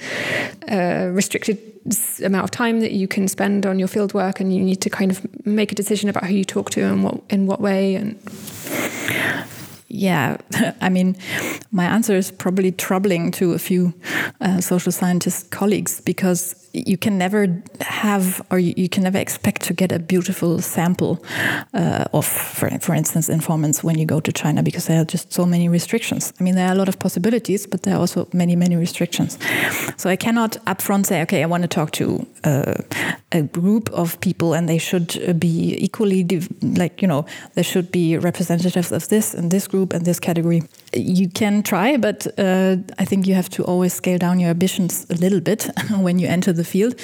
a 0.69 1.11
restricted 1.11 1.59
amount 2.23 2.45
of 2.45 2.51
time 2.51 2.81
that 2.81 2.93
you 2.93 3.09
can 3.09 3.29
spend 3.29 3.65
on 3.65 3.79
your 3.79 3.89
field 3.89 4.13
work 4.13 4.41
and 4.41 4.55
you 4.55 4.63
need 4.63 4.83
to 4.83 4.91
kind 4.91 5.11
of 5.11 5.47
make 5.47 5.73
a 5.73 5.75
decision 5.75 6.11
about 6.11 6.27
who 6.27 6.35
you 6.35 6.45
talk 6.45 6.69
to 6.69 6.83
and 6.83 7.03
what 7.03 7.23
in 7.31 7.47
what 7.47 7.63
way 7.63 7.95
and 7.95 8.21
yeah, 9.89 10.37
I 10.81 10.89
mean, 10.89 11.17
my 11.71 11.85
answer 11.85 12.17
is 12.17 12.31
probably 12.31 12.73
troubling 12.73 13.31
to 13.33 13.53
a 13.53 13.59
few 13.59 13.95
uh, 14.41 14.61
social 14.61 14.93
scientist 14.93 15.51
colleagues 15.51 16.01
because 16.01 16.65
you 16.75 16.97
can 16.97 17.17
never 17.17 17.63
have 17.81 18.45
or 18.51 18.59
you, 18.59 18.75
you, 18.77 18.89
can 18.89 19.05
never 19.05 19.19
expect 19.19 19.63
to 19.63 19.73
get 19.73 19.93
a 19.93 19.99
beautiful 19.99 20.61
sample 20.61 21.25
uh, 21.73 22.05
of, 22.13 22.27
for, 22.27 22.69
for 22.81 22.95
instance, 22.95 23.29
informants 23.29 23.85
when 23.85 23.97
you 23.97 24.05
go 24.05 24.19
to 24.19 24.33
China 24.33 24.63
because 24.63 24.87
there 24.87 25.01
are 25.01 25.05
just 25.05 25.33
so 25.33 25.47
many 25.47 25.69
restrictions. 25.69 26.33
I 26.41 26.43
mean, 26.43 26.57
there 26.57 26.67
are 26.69 26.73
a 26.73 26.77
lot 26.77 26.89
of 26.89 26.99
possibilities, 26.99 27.67
but 27.67 27.85
there 27.85 27.95
are 27.95 28.01
also 28.01 28.29
many, 28.33 28.57
many 28.57 28.75
restrictions. 28.75 29.39
So 29.97 30.11
I 30.11 30.17
cannot 30.17 30.53
upfront 30.67 31.07
say, 31.07 31.23
okay, 31.23 31.45
I 31.45 31.47
want 31.47 31.63
to 31.63 31.69
talk 31.69 31.93
to 31.93 32.27
uh, 32.43 32.75
a 33.31 33.43
group 33.43 33.89
of 33.91 34.21
people 34.21 34.53
and 34.53 34.69
they 34.69 34.79
should 34.79 35.39
be 35.39 35.77
equally, 35.79 36.25
like, 36.61 37.01
you 37.01 37.07
know, 37.07 37.25
there 37.55 37.65
should 37.65 37.93
be 37.93 38.19
representatives 38.19 38.91
of 38.91 39.09
this 39.09 39.33
and 39.33 39.53
this 39.53 39.69
group 39.75 39.93
and 39.93 40.05
this 40.05 40.21
category. 40.21 40.63
You 40.93 41.29
can 41.29 41.63
try, 41.63 41.97
but 41.97 42.27
uh, 42.39 42.77
I 43.03 43.05
think 43.05 43.27
you 43.27 43.35
have 43.35 43.49
to 43.51 43.65
always 43.65 43.93
scale 43.93 44.19
down 44.19 44.41
your 44.41 44.51
ambitions 44.51 45.07
a 45.11 45.15
little 45.15 45.41
bit 45.41 45.71
when 46.07 46.21
you 46.21 46.29
enter 46.29 46.53
the 46.53 46.65
field. 46.65 46.95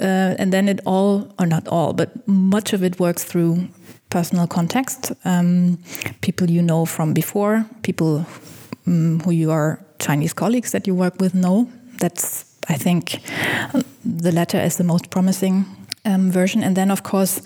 Uh, 0.00 0.40
and 0.40 0.52
then 0.52 0.68
it 0.68 0.80
all, 0.84 1.28
or 1.38 1.46
not 1.46 1.68
all, 1.68 1.92
but 1.92 2.10
much 2.26 2.72
of 2.72 2.82
it 2.82 2.98
works 2.98 3.24
through 3.24 3.68
personal 4.10 4.46
context. 4.46 5.12
Um, 5.24 5.78
people 6.20 6.50
you 6.50 6.62
know 6.62 6.86
from 6.86 7.14
before, 7.14 7.64
people 7.82 8.26
um, 8.86 9.20
who 9.24 9.30
you 9.30 9.52
are 9.52 9.78
Chinese 9.98 10.34
colleagues 10.34 10.70
that 10.72 10.86
you 10.86 10.94
work 10.94 11.20
with 11.20 11.34
know. 11.34 11.68
That's, 12.00 12.44
I 12.68 12.78
think, 12.78 13.20
the 14.04 14.32
latter 14.32 14.58
is 14.58 14.76
the 14.76 14.84
most 14.84 15.10
promising 15.10 15.64
um, 16.04 16.32
version. 16.32 16.64
And 16.64 16.76
then, 16.76 16.90
of 16.90 17.02
course, 17.02 17.42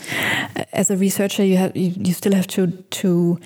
as 0.72 0.90
a 0.90 0.96
researcher, 0.96 1.44
you 1.44 1.56
have 1.56 1.76
you, 1.76 1.92
you 2.06 2.12
still 2.12 2.34
have 2.34 2.46
to 2.46 2.66
to 3.00 3.38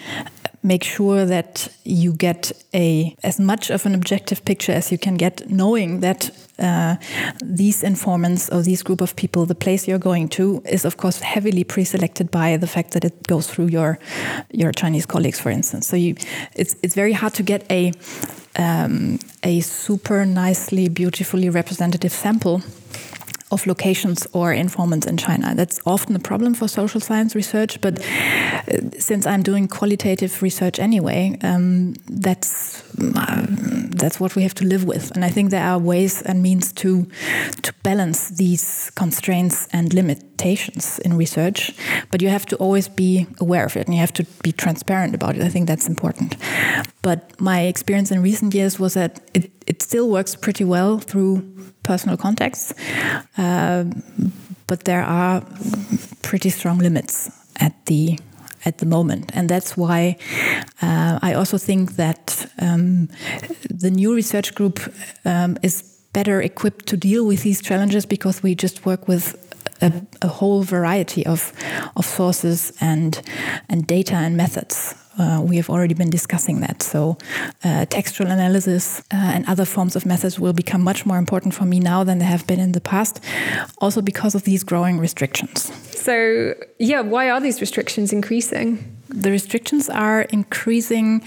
make 0.62 0.84
sure 0.84 1.24
that 1.24 1.68
you 1.84 2.12
get 2.12 2.52
a 2.74 3.16
as 3.22 3.40
much 3.40 3.70
of 3.70 3.86
an 3.86 3.94
objective 3.94 4.44
picture 4.44 4.72
as 4.72 4.92
you 4.92 4.98
can 4.98 5.16
get, 5.16 5.48
knowing 5.48 6.00
that 6.00 6.30
uh, 6.58 6.96
these 7.42 7.82
informants 7.82 8.50
or 8.50 8.62
these 8.62 8.82
group 8.82 9.00
of 9.00 9.16
people, 9.16 9.46
the 9.46 9.54
place 9.54 9.88
you're 9.88 9.98
going 9.98 10.28
to 10.28 10.62
is 10.66 10.84
of 10.84 10.96
course 10.96 11.20
heavily 11.20 11.64
pre-selected 11.64 12.30
by 12.30 12.56
the 12.56 12.66
fact 12.66 12.92
that 12.92 13.04
it 13.04 13.26
goes 13.26 13.46
through 13.46 13.68
your 13.68 13.98
your 14.50 14.72
Chinese 14.72 15.06
colleagues, 15.06 15.40
for 15.40 15.50
instance. 15.50 15.86
So 15.86 15.96
you, 15.96 16.14
it's 16.54 16.76
it's 16.82 16.94
very 16.94 17.12
hard 17.12 17.34
to 17.34 17.42
get 17.42 17.64
a 17.70 17.92
um, 18.56 19.18
a 19.42 19.60
super 19.60 20.26
nicely, 20.26 20.88
beautifully 20.88 21.48
representative 21.48 22.12
sample 22.12 22.62
of 23.50 23.66
locations 23.66 24.26
or 24.32 24.52
informants 24.52 25.06
in 25.06 25.16
China. 25.16 25.54
That's 25.54 25.80
often 25.84 26.14
a 26.16 26.20
problem 26.20 26.54
for 26.54 26.68
social 26.68 27.00
science 27.00 27.34
research, 27.34 27.80
but 27.80 28.00
uh, 28.00 28.90
since 28.98 29.26
I'm 29.26 29.42
doing 29.42 29.68
qualitative 29.68 30.42
research 30.42 30.78
anyway, 30.78 31.36
um, 31.42 31.94
that's 32.08 32.82
uh, 32.98 33.46
that's 33.90 34.20
what 34.20 34.36
we 34.36 34.42
have 34.42 34.54
to 34.54 34.64
live 34.64 34.84
with. 34.84 35.10
And 35.12 35.24
I 35.24 35.30
think 35.30 35.50
there 35.50 35.64
are 35.64 35.78
ways 35.78 36.22
and 36.22 36.42
means 36.42 36.72
to 36.74 37.06
to 37.62 37.72
balance 37.82 38.30
these 38.30 38.90
constraints 38.94 39.68
and 39.72 39.92
limitations 40.40 40.98
in 41.00 41.16
research, 41.16 41.72
but 42.10 42.22
you 42.22 42.28
have 42.28 42.46
to 42.46 42.56
always 42.56 42.88
be 42.88 43.26
aware 43.38 43.64
of 43.64 43.76
it 43.76 43.86
and 43.86 43.94
you 43.94 44.00
have 44.00 44.12
to 44.12 44.24
be 44.42 44.52
transparent 44.52 45.14
about 45.14 45.36
it. 45.36 45.42
I 45.42 45.48
think 45.48 45.68
that's 45.68 45.88
important. 45.88 46.36
But 47.02 47.40
my 47.40 47.62
experience 47.62 48.10
in 48.10 48.22
recent 48.22 48.54
years 48.54 48.78
was 48.78 48.94
that 48.94 49.20
it, 49.34 49.50
it 49.66 49.82
still 49.82 50.08
works 50.08 50.36
pretty 50.36 50.64
well 50.64 50.98
through 50.98 51.42
personal 51.82 52.16
contacts, 52.16 52.74
uh, 53.38 53.84
but 54.66 54.84
there 54.84 55.02
are 55.02 55.42
pretty 56.22 56.50
strong 56.50 56.78
limits 56.78 57.30
at 57.56 57.86
the 57.86 58.18
at 58.66 58.76
the 58.76 58.86
moment. 58.86 59.30
And 59.34 59.48
that's 59.48 59.74
why 59.74 60.16
uh, 60.82 61.18
I 61.22 61.32
also 61.32 61.56
think 61.58 61.96
that 61.96 62.46
um, 62.60 63.08
the 63.70 63.90
new 63.90 64.14
research 64.14 64.54
group 64.54 64.80
um, 65.24 65.56
is 65.62 65.82
better 66.12 66.42
equipped 66.42 66.86
to 66.86 66.96
deal 66.96 67.24
with 67.24 67.42
these 67.42 67.62
challenges 67.62 68.06
because 68.06 68.42
we 68.42 68.54
just 68.54 68.84
work 68.84 69.08
with 69.08 69.49
a, 69.80 69.92
a 70.22 70.28
whole 70.28 70.62
variety 70.62 71.24
of, 71.26 71.52
of 71.96 72.04
sources 72.04 72.72
and, 72.80 73.20
and 73.68 73.86
data 73.86 74.14
and 74.14 74.36
methods. 74.36 74.94
Uh, 75.18 75.42
we 75.42 75.56
have 75.56 75.68
already 75.68 75.92
been 75.92 76.08
discussing 76.08 76.60
that. 76.60 76.82
So, 76.82 77.18
uh, 77.62 77.84
textual 77.86 78.30
analysis 78.30 79.00
uh, 79.12 79.16
and 79.16 79.44
other 79.46 79.64
forms 79.64 79.96
of 79.96 80.06
methods 80.06 80.38
will 80.38 80.52
become 80.52 80.82
much 80.82 81.04
more 81.04 81.18
important 81.18 81.52
for 81.52 81.64
me 81.64 81.80
now 81.80 82.04
than 82.04 82.18
they 82.18 82.24
have 82.24 82.46
been 82.46 82.60
in 82.60 82.72
the 82.72 82.80
past, 82.80 83.20
also 83.78 84.00
because 84.00 84.34
of 84.34 84.44
these 84.44 84.64
growing 84.64 84.98
restrictions. 84.98 85.70
So, 85.94 86.54
yeah, 86.78 87.00
why 87.02 87.28
are 87.28 87.40
these 87.40 87.60
restrictions 87.60 88.12
increasing? 88.12 88.96
The 89.08 89.30
restrictions 89.30 89.90
are 89.90 90.22
increasing 90.22 91.22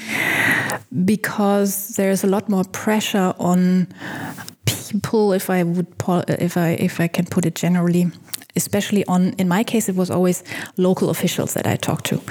because 1.06 1.90
there's 1.90 2.24
a 2.24 2.28
lot 2.28 2.50
more 2.50 2.64
pressure 2.64 3.36
on 3.38 3.88
people, 4.66 5.34
if 5.34 5.50
I 5.50 5.64
would, 5.64 5.88
if 6.30 6.58
I 6.58 6.70
if 6.80 7.00
I 7.00 7.08
can 7.08 7.26
put 7.26 7.46
it 7.46 7.56
generally, 7.56 8.12
especially 8.56 9.06
on. 9.06 9.34
In 9.34 9.48
my 9.48 9.64
case, 9.64 9.90
it 9.90 9.96
was 9.96 10.10
always 10.10 10.44
local 10.78 11.10
officials 11.10 11.54
that 11.54 11.68
I 11.68 11.76
talked 11.76 12.06
to, 12.08 12.22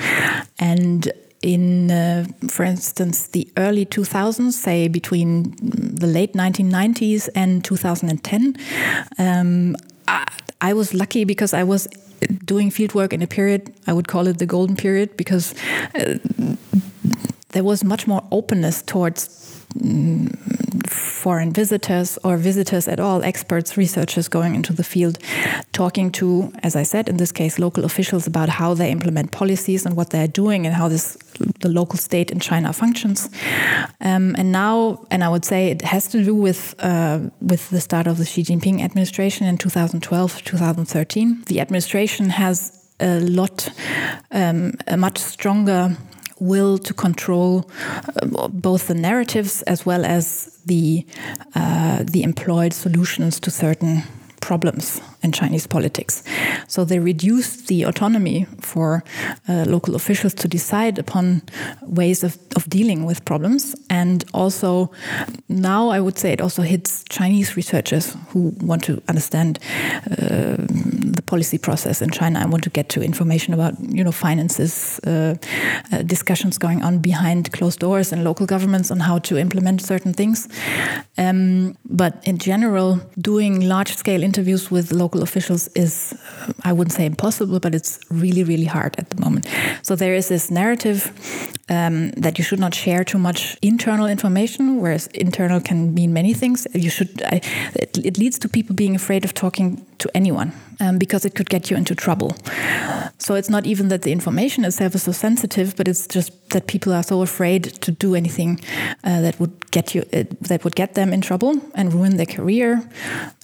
and 0.58 1.12
in, 1.42 1.90
uh, 1.90 2.24
for 2.48 2.64
instance, 2.64 3.26
the 3.28 3.48
early 3.56 3.84
2000s, 3.84 4.52
say 4.52 4.88
between 4.88 5.54
the 5.60 6.06
late 6.06 6.34
1990s 6.34 7.28
and 7.34 7.64
2010, 7.64 8.56
um, 9.18 9.76
I, 10.06 10.24
I, 10.60 10.72
was 10.72 10.94
lucky 10.94 11.24
because 11.24 11.52
I 11.52 11.64
was 11.64 11.88
doing 12.44 12.70
fieldwork 12.70 13.12
in 13.12 13.22
a 13.22 13.26
period, 13.26 13.74
I 13.86 13.92
would 13.92 14.06
call 14.06 14.28
it 14.28 14.38
the 14.38 14.46
golden 14.46 14.76
period, 14.76 15.16
because 15.16 15.54
uh, 15.94 16.18
there 17.50 17.64
was 17.64 17.82
much 17.82 18.06
more 18.06 18.22
openness 18.30 18.82
towards 18.82 19.61
foreign 20.88 21.52
visitors 21.52 22.18
or 22.24 22.36
visitors 22.36 22.88
at 22.88 22.98
all, 23.00 23.22
experts, 23.22 23.76
researchers 23.76 24.28
going 24.28 24.54
into 24.54 24.72
the 24.72 24.84
field, 24.84 25.18
talking 25.72 26.10
to, 26.10 26.52
as 26.62 26.76
I 26.76 26.82
said, 26.82 27.08
in 27.08 27.16
this 27.16 27.32
case, 27.32 27.58
local 27.58 27.84
officials 27.84 28.26
about 28.26 28.48
how 28.48 28.74
they 28.74 28.90
implement 28.90 29.30
policies 29.30 29.86
and 29.86 29.96
what 29.96 30.10
they're 30.10 30.28
doing 30.28 30.66
and 30.66 30.74
how 30.74 30.88
this 30.88 31.16
the 31.60 31.68
local 31.68 31.98
state 31.98 32.30
in 32.30 32.40
China 32.40 32.72
functions. 32.72 33.30
Um, 34.00 34.34
and 34.36 34.52
now, 34.52 35.06
and 35.10 35.22
I 35.24 35.28
would 35.28 35.44
say 35.44 35.70
it 35.70 35.82
has 35.82 36.08
to 36.08 36.24
do 36.24 36.34
with 36.34 36.74
uh, 36.78 37.20
with 37.40 37.70
the 37.70 37.80
start 37.80 38.06
of 38.06 38.18
the 38.18 38.24
Xi 38.24 38.42
Jinping 38.42 38.82
administration 38.82 39.46
in 39.46 39.56
2012, 39.58 40.44
2013. 40.44 41.44
The 41.46 41.60
administration 41.60 42.30
has 42.30 42.82
a 43.00 43.20
lot, 43.20 43.68
um, 44.30 44.74
a 44.86 44.96
much 44.96 45.18
stronger 45.18 45.96
will 46.42 46.78
to 46.78 46.92
control 46.92 47.70
uh, 48.22 48.48
both 48.48 48.88
the 48.88 48.94
narratives 48.94 49.62
as 49.62 49.86
well 49.86 50.04
as 50.04 50.58
the 50.66 51.06
uh, 51.54 52.02
the 52.04 52.22
employed 52.22 52.72
solutions 52.72 53.40
to 53.40 53.50
certain 53.50 54.02
problems 54.40 55.00
in 55.22 55.32
Chinese 55.32 55.66
politics. 55.66 56.22
So 56.66 56.84
they 56.84 56.98
reduced 56.98 57.68
the 57.68 57.84
autonomy 57.84 58.46
for 58.60 59.04
uh, 59.48 59.64
local 59.66 59.94
officials 59.94 60.34
to 60.34 60.48
decide 60.48 60.98
upon 60.98 61.42
ways 61.82 62.24
of, 62.24 62.38
of 62.56 62.68
dealing 62.68 63.04
with 63.04 63.24
problems. 63.24 63.74
And 63.90 64.24
also, 64.34 64.90
now 65.48 65.88
I 65.88 66.00
would 66.00 66.18
say 66.18 66.32
it 66.32 66.40
also 66.40 66.62
hits 66.62 67.04
Chinese 67.08 67.56
researchers 67.56 68.16
who 68.28 68.54
want 68.60 68.84
to 68.84 69.02
understand 69.08 69.58
uh, 70.10 70.56
the 71.16 71.22
policy 71.26 71.58
process 71.58 72.02
in 72.02 72.10
China 72.10 72.40
and 72.40 72.50
want 72.50 72.64
to 72.64 72.70
get 72.70 72.88
to 72.90 73.02
information 73.02 73.54
about, 73.54 73.78
you 73.80 74.02
know, 74.02 74.12
finances, 74.12 75.00
uh, 75.06 75.34
uh 75.92 76.02
discussions 76.02 76.58
going 76.58 76.82
on 76.82 76.98
behind 76.98 77.52
closed 77.52 77.78
doors 77.78 78.12
in 78.12 78.24
local 78.24 78.46
governments 78.46 78.90
on 78.90 79.00
how 79.00 79.18
to 79.18 79.36
implement 79.36 79.80
certain 79.80 80.12
things. 80.12 80.48
Um, 81.18 81.76
but 81.84 82.22
in 82.24 82.38
general, 82.38 83.00
doing 83.20 83.60
large 83.60 83.94
scale 83.94 84.22
interviews 84.22 84.70
with 84.70 84.92
local 84.92 85.11
local 85.12 85.22
officials 85.22 85.68
is, 85.74 86.14
I 86.64 86.72
wouldn't 86.72 86.92
say 86.92 87.04
impossible, 87.04 87.60
but 87.60 87.74
it's 87.74 87.98
really, 88.10 88.44
really 88.44 88.64
hard 88.64 88.94
at 88.98 89.10
the 89.10 89.20
moment. 89.20 89.46
So 89.82 89.96
there 89.96 90.14
is 90.14 90.28
this 90.28 90.50
narrative 90.50 91.10
um, 91.68 92.10
that 92.12 92.38
you 92.38 92.44
should 92.44 92.60
not 92.60 92.74
share 92.74 93.04
too 93.04 93.18
much 93.18 93.56
internal 93.60 94.06
information, 94.06 94.80
whereas 94.80 95.08
internal 95.08 95.60
can 95.60 95.94
mean 95.94 96.12
many 96.12 96.34
things. 96.34 96.66
You 96.74 96.90
should. 96.90 97.22
I, 97.22 97.40
it, 97.74 97.98
it, 98.04 98.18
leads 98.18 98.38
to 98.38 98.48
people 98.48 98.74
being 98.74 98.94
afraid 98.94 99.24
of 99.24 99.32
talking 99.32 99.84
to 99.98 100.08
anyone 100.14 100.52
um, 100.80 100.98
because 100.98 101.24
it 101.24 101.34
could 101.34 101.48
get 101.48 101.70
you 101.70 101.76
into 101.76 101.94
trouble. 101.94 102.36
So 103.18 103.34
it's 103.34 103.48
not 103.48 103.66
even 103.66 103.88
that 103.88 104.02
the 104.02 104.10
information 104.10 104.64
itself 104.64 104.94
is 104.94 105.02
so 105.04 105.12
sensitive, 105.12 105.76
but 105.76 105.86
it's 105.86 106.06
just 106.08 106.32
that 106.50 106.66
people 106.66 106.92
are 106.92 107.04
so 107.04 107.22
afraid 107.22 107.64
to 107.82 107.92
do 107.92 108.14
anything 108.14 108.60
uh, 109.04 109.20
that 109.20 109.38
would 109.38 109.70
get 109.70 109.94
you 109.94 110.02
uh, 110.12 110.24
that 110.48 110.64
would 110.64 110.74
get 110.74 110.94
them 110.94 111.12
in 111.12 111.20
trouble 111.20 111.60
and 111.74 111.92
ruin 111.92 112.16
their 112.16 112.26
career, 112.26 112.82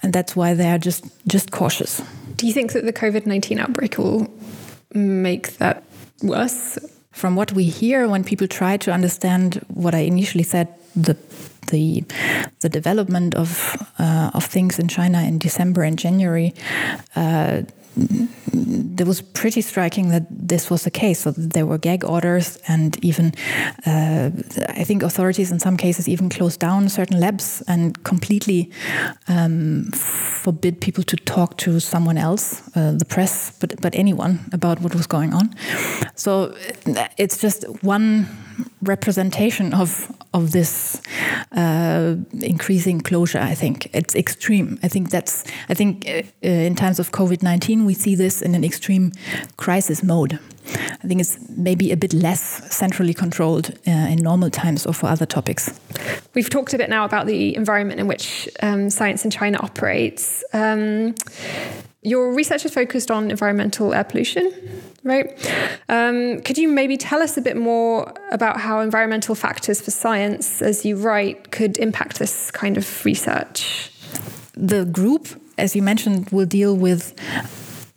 and 0.03 0.13
that's 0.13 0.35
why 0.35 0.53
they 0.53 0.69
are 0.69 0.79
just 0.79 1.05
just 1.27 1.51
cautious. 1.51 2.01
Do 2.35 2.45
you 2.47 2.53
think 2.53 2.71
that 2.73 2.85
the 2.85 2.93
COVID 2.93 3.25
nineteen 3.25 3.59
outbreak 3.59 3.97
will 3.97 4.27
make 4.93 5.57
that 5.57 5.83
worse? 6.21 6.77
From 7.11 7.35
what 7.35 7.51
we 7.53 7.63
hear, 7.63 8.07
when 8.07 8.23
people 8.23 8.47
try 8.47 8.77
to 8.77 8.91
understand 8.93 9.65
what 9.67 9.93
I 9.93 9.99
initially 9.99 10.43
said, 10.43 10.67
the 10.95 11.15
the 11.69 12.03
the 12.59 12.69
development 12.69 13.35
of 13.35 13.75
uh, 13.99 14.31
of 14.33 14.45
things 14.45 14.79
in 14.79 14.87
China 14.87 15.21
in 15.21 15.39
December 15.39 15.83
and 15.83 15.97
January. 15.97 16.53
Uh, 17.15 17.61
it 18.99 19.07
was 19.07 19.21
pretty 19.21 19.61
striking 19.61 20.09
that 20.09 20.25
this 20.29 20.69
was 20.69 20.83
the 20.83 20.91
case. 20.91 21.19
So 21.19 21.31
there 21.31 21.65
were 21.65 21.77
gag 21.77 22.03
orders, 22.03 22.57
and 22.67 23.03
even 23.03 23.33
uh, 23.85 24.31
I 24.69 24.83
think 24.83 25.03
authorities 25.03 25.51
in 25.51 25.59
some 25.59 25.77
cases 25.77 26.07
even 26.07 26.29
closed 26.29 26.59
down 26.59 26.89
certain 26.89 27.19
labs 27.19 27.63
and 27.67 28.01
completely 28.03 28.71
um, 29.27 29.85
forbid 29.93 30.81
people 30.81 31.03
to 31.03 31.15
talk 31.17 31.57
to 31.57 31.79
someone 31.79 32.17
else, 32.17 32.61
uh, 32.75 32.91
the 32.91 33.05
press, 33.05 33.51
but 33.59 33.81
but 33.81 33.95
anyone 33.95 34.39
about 34.53 34.81
what 34.81 34.95
was 34.95 35.07
going 35.07 35.33
on. 35.33 35.55
So 36.15 36.53
it's 37.17 37.37
just 37.41 37.63
one 37.83 38.27
representation 38.81 39.73
of 39.73 40.11
of 40.33 40.51
this 40.51 41.01
uh, 41.51 42.15
increasing 42.41 43.01
closure. 43.01 43.39
I 43.39 43.55
think 43.55 43.89
it's 43.93 44.15
extreme. 44.15 44.79
I 44.83 44.87
think 44.87 45.09
that's. 45.09 45.43
I 45.69 45.73
think 45.73 46.07
uh, 46.07 46.23
in 46.41 46.75
times 46.75 46.99
of 46.99 47.11
COVID 47.11 47.43
nineteen, 47.43 47.85
we 47.85 47.93
see 47.93 48.15
this 48.15 48.41
in 48.41 48.55
an 48.55 48.63
extreme 48.63 49.11
crisis 49.57 50.03
mode. 50.03 50.39
I 51.03 51.07
think 51.07 51.21
it's 51.21 51.37
maybe 51.49 51.91
a 51.91 51.97
bit 51.97 52.13
less 52.13 52.41
centrally 52.75 53.13
controlled 53.13 53.71
uh, 53.87 53.91
in 53.91 54.17
normal 54.17 54.49
times 54.49 54.85
or 54.85 54.93
for 54.93 55.07
other 55.07 55.25
topics. 55.25 55.71
We've 56.35 56.49
talked 56.49 56.73
a 56.73 56.77
bit 56.77 56.89
now 56.89 57.05
about 57.05 57.25
the 57.25 57.55
environment 57.55 57.99
in 57.99 58.07
which 58.07 58.47
um, 58.61 58.89
science 58.89 59.25
in 59.25 59.31
China 59.31 59.57
operates. 59.61 60.43
Um, 60.53 61.15
your 62.01 62.33
research 62.33 62.65
is 62.65 62.73
focused 62.73 63.11
on 63.11 63.29
environmental 63.29 63.93
air 63.93 64.03
pollution, 64.03 64.51
right? 65.03 65.31
Um, 65.89 66.41
could 66.41 66.57
you 66.57 66.69
maybe 66.69 66.95
tell 66.95 67.21
us 67.21 67.37
a 67.37 67.41
bit 67.41 67.57
more 67.57 68.13
about 68.31 68.59
how 68.59 68.79
environmental 68.79 69.35
factors 69.35 69.81
for 69.81 69.91
science, 69.91 70.61
as 70.61 70.85
you 70.85 70.95
write, 70.95 71.51
could 71.51 71.77
impact 71.77 72.19
this 72.19 72.51
kind 72.51 72.77
of 72.77 73.05
research? 73.05 73.91
The 74.53 74.85
group, 74.85 75.27
as 75.57 75.75
you 75.75 75.81
mentioned, 75.81 76.29
will 76.29 76.45
deal 76.45 76.75
with 76.75 77.13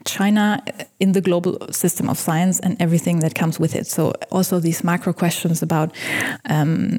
China 0.05 0.63
in 1.01 1.13
the 1.13 1.21
global 1.21 1.59
system 1.73 2.09
of 2.09 2.19
science 2.19 2.61
and 2.61 2.81
everything 2.81 3.21
that 3.21 3.35
comes 3.35 3.59
with 3.59 3.75
it. 3.75 3.87
So, 3.87 4.13
also 4.31 4.61
these 4.61 4.85
macro 4.85 5.13
questions 5.13 5.63
about 5.63 5.95
um, 6.47 6.99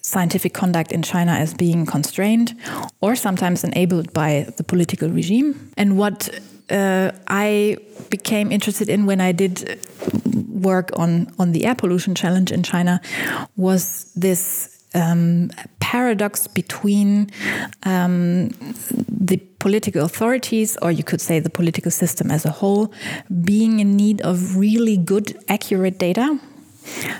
scientific 0.00 0.54
conduct 0.54 0.92
in 0.92 1.02
China 1.02 1.32
as 1.32 1.54
being 1.54 1.86
constrained 1.86 2.54
or 3.00 3.16
sometimes 3.16 3.64
enabled 3.64 4.12
by 4.12 4.46
the 4.56 4.64
political 4.64 5.08
regime. 5.08 5.72
And 5.76 5.96
what 5.96 6.28
uh, 6.70 7.12
I 7.26 7.76
became 8.10 8.52
interested 8.52 8.88
in 8.88 9.06
when 9.06 9.20
I 9.20 9.32
did 9.32 9.78
work 10.48 10.90
on, 10.96 11.32
on 11.38 11.52
the 11.52 11.66
air 11.66 11.74
pollution 11.74 12.14
challenge 12.14 12.52
in 12.52 12.62
China 12.62 13.00
was 13.56 14.12
this 14.14 14.80
um, 14.94 15.50
paradox 15.90 16.46
between 16.46 17.28
um, 17.82 18.48
the 19.08 19.38
political 19.58 20.04
authorities, 20.04 20.76
or 20.82 20.92
you 20.92 21.02
could 21.02 21.20
say 21.20 21.40
the 21.40 21.50
political 21.50 21.90
system 21.90 22.30
as 22.30 22.44
a 22.44 22.50
whole, 22.50 22.92
being 23.42 23.80
in 23.80 23.96
need 23.96 24.20
of 24.20 24.56
really 24.56 24.96
good, 24.96 25.36
accurate 25.48 25.98
data 25.98 26.38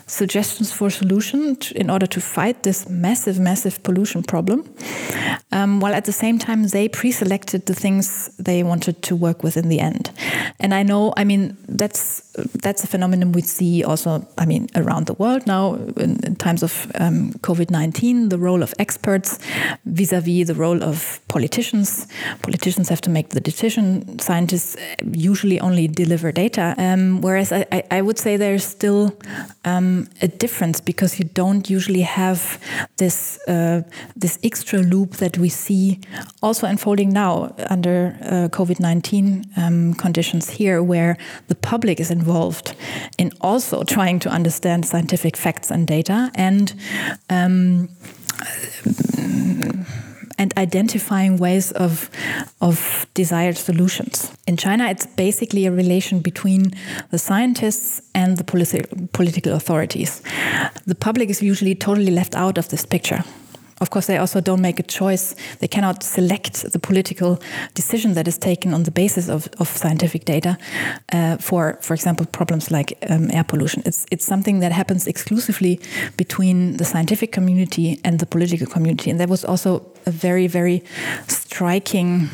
suggestions 0.07 0.73
for 0.73 0.91
solution 0.91 1.57
in 1.75 1.91
order 1.91 2.07
to 2.07 2.21
fight 2.21 2.63
this 2.63 2.89
massive, 2.89 3.39
massive 3.39 3.83
pollution 3.83 4.23
problem, 4.23 4.69
um, 5.53 5.81
while 5.81 5.95
at 5.95 6.05
the 6.05 6.13
same 6.13 6.39
time 6.39 6.69
they 6.69 6.89
pre-selected 6.89 7.67
the 7.67 7.75
things 7.75 8.31
they 8.39 8.63
wanted 8.63 9.03
to 9.03 9.17
work 9.17 9.43
with 9.43 9.57
in 9.57 9.69
the 9.69 9.81
end. 9.81 10.11
And 10.59 10.75
I 10.75 10.83
know, 10.83 11.13
I 11.17 11.25
mean, 11.25 11.57
that's 11.69 12.23
that's 12.63 12.85
a 12.85 12.87
phenomenon 12.87 13.33
we 13.33 13.43
see 13.43 13.85
also, 13.85 14.27
I 14.39 14.47
mean, 14.47 14.69
around 14.75 15.07
the 15.07 15.15
world 15.15 15.47
now 15.47 15.75
in, 15.97 16.21
in 16.25 16.37
times 16.37 16.63
of 16.63 16.91
um, 16.99 17.33
COVID 17.41 17.71
nineteen. 17.71 18.29
The 18.29 18.39
role 18.39 18.63
of 18.63 18.75
experts 18.79 19.39
vis-a-vis 19.85 20.47
the 20.47 20.55
role 20.55 20.83
of 20.83 21.21
politicians. 21.29 22.07
Politicians 22.43 22.89
have 22.89 23.01
to 23.03 23.11
make 23.11 23.31
the 23.31 23.41
decision. 23.41 24.19
Scientists 24.19 24.77
usually 25.13 25.61
only 25.61 25.89
deliver 25.89 26.33
data. 26.33 26.75
Um, 26.79 27.21
whereas 27.21 27.53
I, 27.53 27.83
I, 27.91 28.01
would 28.03 28.19
say 28.19 28.37
there's 28.37 28.65
still 28.65 29.13
um, 29.65 30.09
a 30.23 30.29
difference 30.29 30.81
because 30.81 31.19
you 31.19 31.25
don't 31.35 31.69
usually 31.69 32.03
have 32.03 32.59
this 32.97 33.39
uh, 33.49 33.83
this 34.17 34.39
extra 34.43 34.81
loop 34.81 35.17
that 35.17 35.39
we 35.39 35.49
see 35.49 36.01
also 36.43 36.67
unfolding 36.67 37.11
now 37.13 37.55
under 37.69 38.17
uh, 38.23 38.49
COVID 38.49 38.81
nineteen 38.81 39.45
um, 39.57 39.95
conditions 39.95 40.51
here, 40.51 40.83
where 40.83 41.17
the 41.49 41.55
public 41.55 42.01
is 42.01 42.11
involved 42.11 42.75
in 43.19 43.33
also 43.41 43.83
trying 43.85 44.19
to 44.21 44.29
understand 44.31 44.87
scientific 44.87 45.37
facts 45.37 45.71
and 45.71 45.87
data 45.87 46.31
and. 46.35 46.75
Um, 47.29 47.89
and 50.41 50.57
identifying 50.57 51.37
ways 51.37 51.71
of 51.73 52.11
of 52.61 53.07
desired 53.15 53.59
solutions. 53.59 54.33
In 54.47 54.57
China, 54.57 54.89
it's 54.89 55.07
basically 55.07 55.67
a 55.67 55.73
relation 55.83 56.21
between 56.21 56.73
the 57.11 57.19
scientists 57.19 58.01
and 58.15 58.39
the 58.39 58.45
politi 58.45 58.83
political 59.13 59.53
authorities. 59.53 60.23
The 60.87 60.95
public 60.95 61.29
is 61.31 61.43
usually 61.43 61.75
totally 61.75 62.13
left 62.21 62.35
out 62.35 62.57
of 62.59 62.69
this 62.69 62.87
picture 62.87 63.23
of 63.81 63.91
course, 63.91 64.07
they 64.07 64.19
also 64.19 64.41
don't 64.41 64.61
make 64.61 64.79
a 64.79 64.83
choice. 64.83 65.35
They 65.59 65.69
cannot 65.69 66.03
select 66.03 66.73
the 66.73 66.79
political 66.79 67.41
decision 67.75 68.15
that 68.15 68.29
is 68.29 68.39
taken 68.39 68.75
on 68.75 68.83
the 68.83 68.91
basis 68.91 69.29
of, 69.29 69.49
of 69.59 69.69
scientific 69.69 70.25
data 70.25 70.59
uh, 71.13 71.39
for, 71.39 71.79
for 71.81 71.95
example, 71.95 72.27
problems 72.27 72.71
like 72.71 72.97
um, 73.09 73.31
air 73.31 73.45
pollution. 73.45 73.83
It's, 73.87 74.07
it's 74.11 74.25
something 74.25 74.61
that 74.61 74.73
happens 74.73 75.07
exclusively 75.07 75.81
between 76.17 76.77
the 76.77 76.85
scientific 76.85 77.33
community 77.33 77.99
and 78.05 78.19
the 78.19 78.27
political 78.27 78.67
community. 78.67 79.11
And 79.11 79.19
that 79.19 79.29
was 79.29 79.45
also 79.45 79.83
a 80.07 80.11
very, 80.11 80.47
very 80.47 80.83
striking 81.27 82.29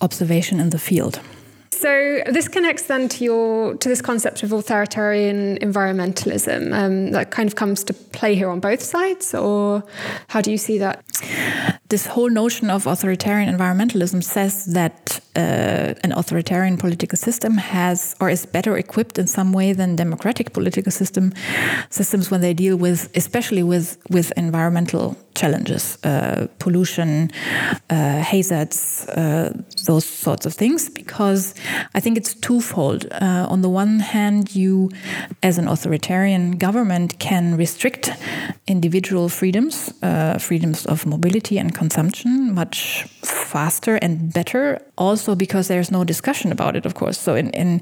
observation 0.00 0.60
in 0.60 0.70
the 0.70 0.78
field. 0.78 1.20
So 1.82 2.22
this 2.30 2.46
connects 2.46 2.84
then 2.84 3.08
to 3.08 3.24
your 3.24 3.74
to 3.74 3.88
this 3.88 4.00
concept 4.00 4.44
of 4.44 4.52
authoritarian 4.52 5.58
environmentalism 5.58 6.72
um, 6.72 7.10
that 7.10 7.32
kind 7.32 7.48
of 7.48 7.56
comes 7.56 7.82
to 7.84 7.92
play 7.92 8.36
here 8.36 8.50
on 8.50 8.60
both 8.60 8.80
sides, 8.80 9.34
or 9.34 9.82
how 10.28 10.40
do 10.40 10.52
you 10.52 10.58
see 10.58 10.78
that? 10.78 11.02
This 11.88 12.06
whole 12.06 12.30
notion 12.30 12.70
of 12.70 12.86
authoritarian 12.86 13.48
environmentalism 13.52 14.22
says 14.22 14.66
that 14.66 15.18
uh, 15.34 15.94
an 16.04 16.12
authoritarian 16.12 16.76
political 16.76 17.18
system 17.18 17.58
has 17.58 18.14
or 18.20 18.30
is 18.30 18.46
better 18.46 18.76
equipped 18.76 19.18
in 19.18 19.26
some 19.26 19.52
way 19.52 19.72
than 19.72 19.96
democratic 19.96 20.52
political 20.52 20.92
system 20.92 21.32
systems 21.90 22.30
when 22.30 22.42
they 22.42 22.54
deal 22.54 22.76
with, 22.76 23.10
especially 23.16 23.64
with 23.64 23.98
with 24.08 24.32
environmental 24.36 25.16
challenges, 25.34 25.98
uh, 26.04 26.46
pollution, 26.58 27.30
uh, 27.90 28.20
hazards, 28.20 29.06
uh, 29.08 29.52
those 29.86 30.04
sorts 30.04 30.46
of 30.46 30.54
things, 30.54 30.88
because 30.88 31.54
I 31.94 32.00
think 32.00 32.16
it's 32.16 32.34
twofold. 32.34 33.06
Uh, 33.12 33.46
on 33.48 33.62
the 33.62 33.68
one 33.68 34.00
hand, 34.00 34.54
you, 34.54 34.90
as 35.42 35.58
an 35.58 35.68
authoritarian 35.68 36.58
government, 36.58 37.18
can 37.18 37.56
restrict 37.56 38.10
individual 38.66 39.28
freedoms, 39.28 39.92
uh, 40.02 40.38
freedoms 40.38 40.86
of 40.86 41.06
mobility 41.06 41.58
and 41.58 41.74
consumption, 41.74 42.54
much 42.54 43.04
faster 43.22 43.96
and 43.96 44.32
better. 44.32 44.80
Also, 44.96 45.34
because 45.34 45.68
there's 45.68 45.90
no 45.90 46.04
discussion 46.04 46.52
about 46.52 46.76
it, 46.76 46.86
of 46.86 46.94
course. 46.94 47.18
So, 47.18 47.34
in, 47.34 47.50
in 47.50 47.80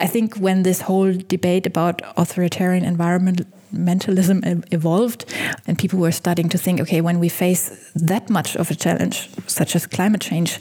I 0.00 0.06
think 0.08 0.36
when 0.36 0.64
this 0.64 0.80
whole 0.80 1.12
debate 1.12 1.66
about 1.66 2.02
authoritarian 2.16 2.84
environment 2.84 3.46
mentalism 3.72 4.42
evolved 4.70 5.24
and 5.66 5.78
people 5.78 5.98
were 5.98 6.12
starting 6.12 6.48
to 6.48 6.58
think 6.58 6.80
okay 6.80 7.00
when 7.00 7.18
we 7.18 7.28
face 7.28 7.90
that 7.94 8.28
much 8.30 8.56
of 8.56 8.70
a 8.70 8.74
challenge 8.74 9.28
such 9.46 9.74
as 9.76 9.86
climate 9.86 10.20
change 10.20 10.58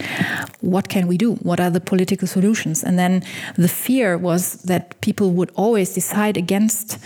what 0.61 0.89
can 0.89 1.07
we 1.07 1.17
do? 1.17 1.33
What 1.35 1.59
are 1.59 1.69
the 1.69 1.79
political 1.79 2.27
solutions? 2.27 2.83
And 2.83 2.97
then 2.97 3.23
the 3.55 3.67
fear 3.67 4.17
was 4.17 4.61
that 4.63 4.99
people 5.01 5.31
would 5.31 5.51
always 5.55 5.93
decide 5.93 6.37
against 6.37 6.97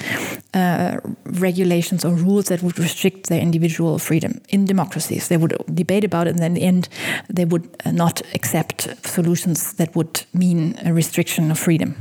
uh, 0.53 0.99
regulations 1.25 2.05
or 2.05 2.13
rules 2.13 2.45
that 2.45 2.61
would 2.61 2.77
restrict 2.77 3.27
their 3.29 3.41
individual 3.41 3.97
freedom 3.97 4.41
in 4.49 4.65
democracies. 4.65 5.27
They 5.29 5.37
would 5.37 5.55
debate 5.73 6.03
about 6.03 6.27
it 6.27 6.31
and 6.31 6.39
then 6.39 6.51
in 6.51 6.53
the 6.53 6.63
end 6.63 6.89
they 7.29 7.45
would 7.45 7.67
not 7.91 8.21
accept 8.33 8.89
solutions 9.05 9.73
that 9.73 9.95
would 9.95 10.25
mean 10.33 10.77
a 10.85 10.93
restriction 10.93 11.51
of 11.51 11.59
freedom 11.59 11.95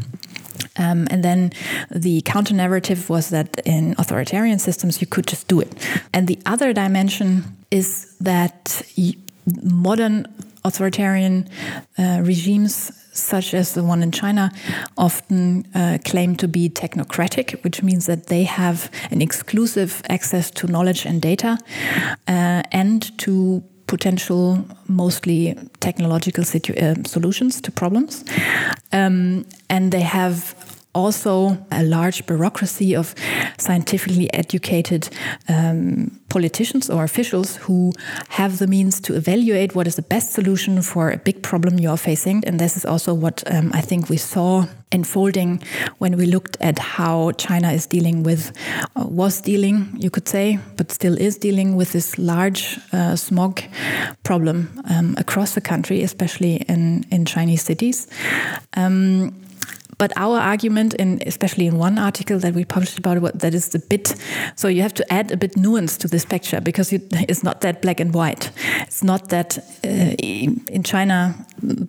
um, 0.77 1.07
and 1.11 1.23
then 1.23 1.53
the 1.91 2.23
counter 2.23 2.55
narrative 2.55 3.09
was 3.09 3.31
that 3.31 3.61
in 3.65 3.95
authoritarian 3.99 4.59
systems, 4.59 5.01
you 5.01 5.07
could 5.07 5.27
just 5.27 5.49
do 5.49 5.61
it. 5.61 5.73
And 6.13 6.27
the 6.27 6.39
other 6.47 6.73
dimension 6.73 7.57
is 7.71 8.17
that 8.21 8.83
modern 9.63 10.27
authoritarian 10.65 11.49
uh, 11.99 12.21
regimes 12.23 12.93
such 13.15 13.55
as 13.55 13.75
the 13.75 13.85
one 13.85 14.03
in 14.03 14.11
China, 14.11 14.51
often 14.99 15.65
uh, 15.75 15.99
claim 16.05 16.35
to 16.35 16.49
be 16.49 16.69
technocratic, 16.69 17.63
which 17.63 17.81
means 17.81 18.07
that 18.07 18.27
they 18.27 18.43
have 18.43 18.91
an 19.13 19.23
exclusive 19.23 20.03
access 20.09 20.51
to 20.51 20.67
knowledge 20.67 21.07
and 21.07 21.23
data 21.23 21.57
uh, 22.27 22.63
and 22.73 23.17
to 23.19 23.63
potential, 23.87 24.65
mostly 24.89 25.55
technological 25.81 26.45
uh, 26.45 26.95
solutions 27.05 27.61
to 27.61 27.71
problems. 27.73 28.25
Um, 28.93 29.45
and 29.69 29.93
they 29.93 30.01
have 30.01 30.55
also 30.95 31.59
a 31.71 31.83
large 31.83 32.25
bureaucracy 32.27 32.95
of 32.97 33.15
scientifically 33.59 34.33
educated 34.33 35.09
um, 35.49 36.21
politicians 36.29 36.91
or 36.91 37.05
officials 37.05 37.57
who 37.57 37.93
have 38.29 38.59
the 38.59 38.67
means 38.67 39.01
to 39.01 39.15
evaluate 39.15 39.75
what 39.75 39.87
is 39.87 39.97
the 39.97 40.03
best 40.03 40.33
solution 40.33 40.83
for 40.83 41.11
a 41.11 41.17
big 41.17 41.43
problem 41.43 41.79
you 41.79 41.91
are 41.91 41.97
facing. 41.97 42.45
And 42.47 42.59
this 42.59 42.77
is 42.77 42.85
also 42.85 43.15
what 43.15 43.43
um, 43.53 43.71
I 43.75 43.81
think 43.81 44.09
we 44.09 44.17
saw 44.17 44.67
unfolding 44.93 45.63
when 45.99 46.17
we 46.17 46.27
looked 46.27 46.57
at 46.61 46.79
how 46.79 47.33
China 47.33 47.73
is 47.73 47.87
dealing 47.87 48.23
with, 48.23 48.53
uh, 48.97 49.05
was 49.07 49.41
dealing, 49.41 49.89
you 49.99 50.11
could 50.11 50.29
say, 50.29 50.59
but 50.77 50.93
still 50.93 51.19
is 51.19 51.37
dealing 51.37 51.77
with 51.77 51.93
this 51.93 52.19
large 52.19 52.79
uh, 52.93 53.17
smog 53.17 53.63
problem 54.23 54.83
um, 54.91 55.15
across 55.19 55.55
the 55.55 55.61
country, 55.61 56.03
especially 56.03 56.57
in, 56.69 57.05
in 57.11 57.25
Chinese 57.25 57.63
cities. 57.63 58.07
Um, 58.77 59.44
but 59.99 60.13
our 60.17 60.39
argument, 60.39 60.95
in 60.95 61.21
especially 61.27 61.67
in 61.67 61.79
one 61.79 61.99
article 61.99 62.39
that 62.39 62.55
we 62.55 62.65
published 62.65 62.99
about 62.99 63.17
it, 63.17 63.39
that 63.39 63.55
is 63.55 63.75
a 63.75 63.79
bit. 63.79 64.15
So 64.57 64.69
you 64.69 64.83
have 64.83 64.95
to 64.95 65.13
add 65.13 65.33
a 65.33 65.37
bit 65.37 65.57
nuance 65.57 65.97
to 65.99 66.09
this 66.09 66.25
picture 66.25 66.61
because 66.61 66.93
it's 66.93 67.43
not 67.43 67.61
that 67.61 67.83
black 67.83 68.01
and 68.01 68.13
white. 68.15 68.51
It's 68.81 69.03
not 69.03 69.29
that 69.29 69.59
uh, 69.85 70.15
in 70.19 70.83
China, 70.83 71.35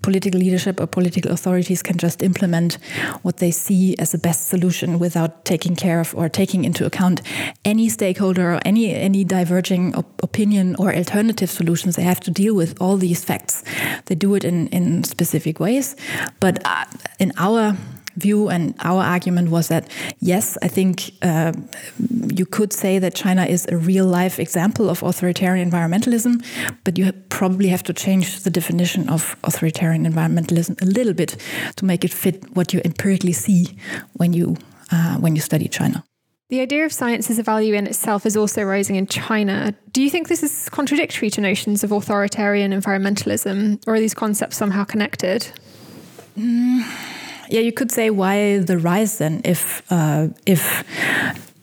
political 0.02 0.40
leadership 0.40 0.80
or 0.80 0.88
political 0.88 1.32
authorities 1.32 1.82
can 1.84 1.98
just 1.98 2.22
implement 2.22 2.78
what 3.22 3.38
they 3.38 3.52
see 3.52 3.96
as 4.00 4.12
the 4.12 4.18
best 4.18 4.48
solution 4.48 5.00
without 5.00 5.46
taking 5.46 5.76
care 5.76 6.00
of 6.00 6.14
or 6.16 6.30
taking 6.30 6.66
into 6.66 6.86
account 6.86 7.22
any 7.64 7.90
stakeholder 7.90 8.56
or 8.56 8.60
any 8.66 8.94
any 8.94 9.24
diverging 9.24 9.96
op 9.96 10.24
opinion 10.24 10.76
or 10.78 10.94
alternative 10.94 11.50
solutions. 11.50 11.96
They 11.96 12.04
have 12.04 12.20
to 12.22 12.32
deal 12.32 12.56
with 12.56 12.76
all 12.82 12.98
these 12.98 13.24
facts. 13.24 13.64
They 14.06 14.16
do 14.16 14.36
it 14.36 14.44
in 14.44 14.68
in 14.68 15.04
specific 15.04 15.60
ways, 15.60 15.96
but 16.40 16.60
uh, 16.66 16.86
in 17.20 17.32
our 17.38 17.76
view 18.16 18.50
and 18.50 18.74
our 18.84 19.04
argument 19.04 19.50
was 19.50 19.68
that 19.68 19.90
yes, 20.20 20.58
I 20.62 20.68
think 20.68 21.12
uh, 21.22 21.54
you 22.34 22.46
could 22.46 22.74
say 22.74 23.00
that 23.00 23.16
China 23.16 23.46
is 23.46 23.66
a 23.70 23.78
real 23.78 24.06
life 24.06 24.40
example 24.40 24.90
of 24.90 25.04
authoritarian 25.04 25.70
environmentalism, 25.70 26.44
but 26.84 26.98
you 26.98 27.12
probably 27.30 27.68
have 27.68 27.84
to 27.84 27.94
change 27.94 28.44
the 28.44 28.50
definition 28.50 29.10
of 29.10 29.36
authoritarian 29.44 30.06
environmentalism 30.06 30.82
a 30.82 30.86
little 30.86 31.14
bit 31.14 31.38
to 31.76 31.86
make 31.86 32.04
it 32.04 32.14
fit 32.14 32.56
what 32.56 32.74
you 32.74 32.82
empirically 32.86 33.34
see 33.34 33.78
when 34.14 34.34
you 34.34 34.58
uh, 34.92 35.18
when 35.18 35.36
you 35.36 35.42
study 35.42 35.68
China. 35.68 36.04
The 36.50 36.62
idea 36.62 36.86
of 36.86 36.94
science 36.94 37.32
as 37.32 37.40
a 37.40 37.44
value 37.44 37.74
in 37.74 37.88
itself 37.88 38.24
is 38.26 38.38
also 38.38 38.62
rising 38.62 38.98
in 38.98 39.08
China. 39.08 39.74
Do 39.92 40.04
you 40.04 40.12
think 40.12 40.28
this 40.28 40.44
is 40.44 40.70
contradictory 40.70 41.32
to 41.32 41.42
notions 41.42 41.84
of 41.84 41.92
authoritarian 41.92 42.72
environmentalism, 42.72 43.82
or 43.88 43.96
are 43.96 44.00
these 44.00 44.14
concepts 44.14 44.56
somehow 44.56 44.84
connected? 44.84 45.52
Mm 46.38 47.15
yeah, 47.50 47.62
you 47.62 47.72
could 47.72 47.92
say 47.92 48.10
why 48.10 48.60
the 48.60 48.78
rise 48.78 49.18
then 49.18 49.42
if 49.44 49.82
uh, 49.92 50.28
if 50.46 50.84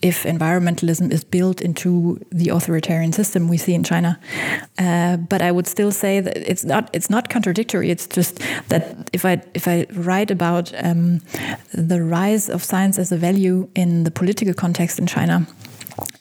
if 0.02 0.24
environmentalism 0.24 1.12
is 1.12 1.22
built 1.22 1.60
into 1.60 2.18
the 2.30 2.48
authoritarian 2.48 3.12
system 3.12 3.48
we 3.48 3.56
see 3.56 3.72
in 3.72 3.84
China. 3.84 4.18
Uh, 4.78 5.16
but 5.16 5.40
I 5.40 5.52
would 5.52 5.68
still 5.68 5.92
say 5.92 6.20
that 6.20 6.36
it's 6.36 6.64
not 6.64 6.90
it's 6.92 7.08
not 7.08 7.28
contradictory. 7.28 7.90
It's 7.90 8.06
just 8.08 8.40
that 8.68 9.08
if 9.12 9.24
I 9.24 9.42
if 9.54 9.68
I 9.68 9.86
write 9.92 10.30
about 10.30 10.72
um, 10.84 11.20
the 11.72 12.02
rise 12.02 12.48
of 12.48 12.62
science 12.64 12.98
as 12.98 13.12
a 13.12 13.16
value 13.16 13.68
in 13.74 14.04
the 14.04 14.10
political 14.10 14.54
context 14.54 14.98
in 14.98 15.06
China, 15.06 15.46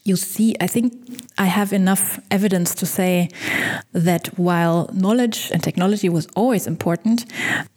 you 0.04 0.16
see, 0.16 0.56
I 0.60 0.68
think 0.68 0.94
I 1.38 1.46
have 1.46 1.74
enough 1.74 2.20
evidence 2.32 2.74
to 2.76 2.86
say 2.86 3.30
that 3.94 4.28
while 4.38 4.90
knowledge 4.94 5.52
and 5.54 5.62
technology 5.64 6.10
was 6.10 6.28
always 6.36 6.66
important, 6.66 7.26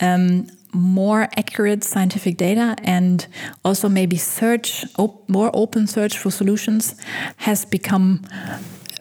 um, 0.01 0.47
more 0.73 1.29
accurate 1.37 1.85
scientific 1.85 2.37
data 2.37 2.77
and 2.83 3.27
also 3.65 3.89
maybe 3.89 4.17
search, 4.17 4.85
op 4.99 5.29
more 5.29 5.51
open 5.55 5.87
search 5.87 6.19
for 6.19 6.31
solutions 6.31 6.97
has 7.37 7.65
become 7.65 8.23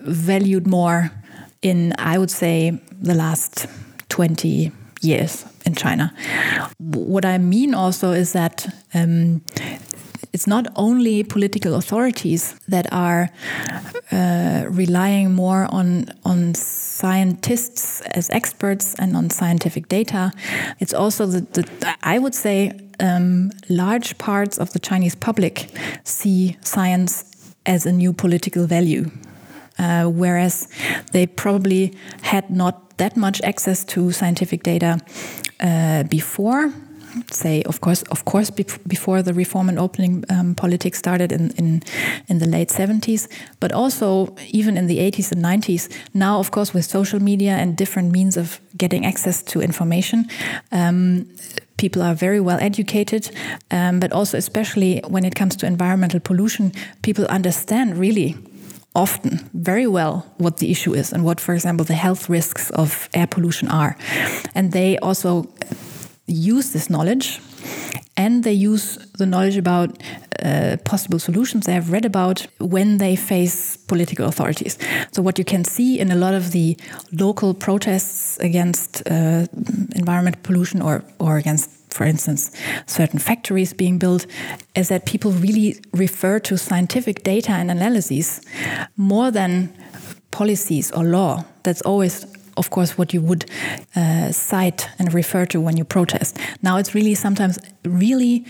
valued 0.02 0.68
more 0.68 1.12
in, 1.62 1.94
I 1.98 2.18
would 2.18 2.32
say, 2.32 2.80
the 3.02 3.16
last 3.16 3.68
20 4.10 4.72
years 5.02 5.46
in 5.66 5.76
China. 5.76 6.14
What 6.78 7.26
I 7.26 7.38
mean 7.38 7.74
also 7.74 8.12
is 8.12 8.34
that 8.34 8.68
um, 8.94 9.42
it's 10.34 10.48
not 10.48 10.68
only 10.76 11.24
political 11.24 11.76
authorities 11.76 12.56
that 12.68 12.92
are 12.92 13.30
uh, 14.12 14.66
relying 14.68 15.34
more 15.34 15.68
on 15.70 16.08
on 16.26 16.56
scientists 16.56 18.02
as 18.02 18.30
experts 18.32 18.96
and 19.00 19.16
on 19.16 19.30
scientific 19.30 19.88
data. 19.88 20.32
It's 20.80 20.94
also 20.94 21.26
the, 21.28 21.42
the 21.42 21.96
I 22.02 22.20
would 22.20 22.36
say 22.36 22.72
um, 23.00 23.52
large 23.70 24.18
parts 24.18 24.58
of 24.58 24.72
the 24.72 24.80
Chinese 24.80 25.16
public 25.16 25.70
see 26.04 26.58
science 26.62 27.26
as 27.66 27.86
a 27.86 27.92
new 27.92 28.14
political 28.14 28.66
value. 28.68 29.12
Uh, 29.80 30.06
whereas 30.06 30.68
they 31.14 31.26
probably 31.26 31.94
had 32.22 32.50
not 32.50 32.98
that 32.98 33.18
much 33.18 33.42
access 33.42 33.84
to 33.84 34.12
scientific 34.12 34.62
data 34.62 35.00
uh, 35.60 36.04
before 36.04 36.72
say, 37.32 37.64
of 37.64 37.82
course, 37.82 38.04
of 38.04 38.26
course, 38.26 38.50
before 38.50 39.22
the 39.22 39.34
reform 39.34 39.70
and 39.70 39.80
opening 39.80 40.24
um, 40.30 40.56
politics 40.56 41.00
started 41.00 41.32
in, 41.32 41.52
in 41.52 41.82
in 42.28 42.40
the 42.40 42.48
late 42.48 42.70
70s, 42.70 43.28
but 43.60 43.72
also 43.72 44.36
even 44.52 44.78
in 44.78 44.88
the 44.88 45.00
80s 45.00 45.32
and 45.32 45.44
90s. 45.44 45.90
Now, 46.14 46.40
of 46.40 46.52
course, 46.52 46.74
with 46.74 46.86
social 46.86 47.22
media 47.22 47.52
and 47.52 47.78
different 47.78 48.12
means 48.12 48.38
of 48.38 48.60
getting 48.78 49.06
access 49.06 49.44
to 49.44 49.62
information. 49.62 50.28
Um, 50.72 51.28
people 51.78 52.02
are 52.02 52.16
very 52.16 52.40
well 52.40 52.60
educated, 52.62 53.30
um, 53.72 54.00
but 54.00 54.12
also, 54.12 54.38
especially 54.38 55.02
when 55.08 55.26
it 55.26 55.36
comes 55.36 55.56
to 55.58 55.66
environmental 55.66 56.20
pollution, 56.20 56.72
people 57.02 57.26
understand 57.26 57.98
really 57.98 58.36
often 58.96 59.50
very 59.54 59.88
well 59.88 60.26
what 60.38 60.58
the 60.58 60.70
issue 60.72 60.94
is 60.94 61.12
and 61.14 61.24
what, 61.26 61.42
for 61.42 61.54
example, 61.54 61.86
the 61.86 61.96
health 61.96 62.30
risks 62.30 62.70
of 62.72 63.10
air 63.14 63.28
pollution 63.28 63.68
are. 63.70 63.98
And 64.54 64.72
they 64.72 64.98
also 65.00 65.48
use 66.26 66.72
this 66.72 66.90
knowledge 66.90 67.40
and 68.16 68.44
they 68.44 68.54
use 68.54 68.98
the 69.18 69.26
knowledge 69.26 69.58
about 69.58 70.02
uh, 70.44 70.78
possible 70.84 71.20
solutions 71.20 71.66
they 71.66 71.74
have 71.74 71.92
read 71.92 72.06
about 72.06 72.46
when 72.60 72.98
they 72.98 73.16
face 73.16 73.78
political 73.78 74.28
authorities. 74.28 74.78
So, 75.12 75.22
what 75.22 75.40
you 75.40 75.46
can 75.46 75.64
see 75.64 76.00
in 76.00 76.12
a 76.12 76.16
lot 76.16 76.34
of 76.34 76.52
the 76.52 76.78
local 77.12 77.54
protests 77.54 78.38
against 78.40 79.02
uh, 79.10 79.48
pollution 80.44 80.82
or, 80.82 81.04
or 81.20 81.38
against, 81.38 81.70
for 81.94 82.04
instance, 82.04 82.52
certain 82.86 83.20
factories 83.20 83.74
being 83.74 83.98
built 84.00 84.26
is 84.76 84.90
that 84.90 85.06
people 85.06 85.32
really 85.32 85.80
refer 85.94 86.40
to 86.40 86.58
scientific 86.58 87.24
data 87.24 87.52
and 87.52 87.72
analyses 87.72 88.42
more 88.98 89.32
than 89.32 89.74
policies 90.32 90.92
or 90.92 91.04
law. 91.04 91.46
That's 91.64 91.82
always 91.84 92.26
of 92.58 92.70
course, 92.70 92.98
what 92.98 93.14
you 93.14 93.22
would 93.22 93.46
uh, 93.96 94.32
cite 94.32 94.90
and 95.00 95.14
refer 95.14 95.46
to 95.48 95.60
when 95.60 95.78
you 95.78 95.84
protest. 95.84 96.38
Now 96.62 96.78
it's 96.78 96.94
really 96.96 97.16
sometimes 97.16 97.60
really 97.84 98.46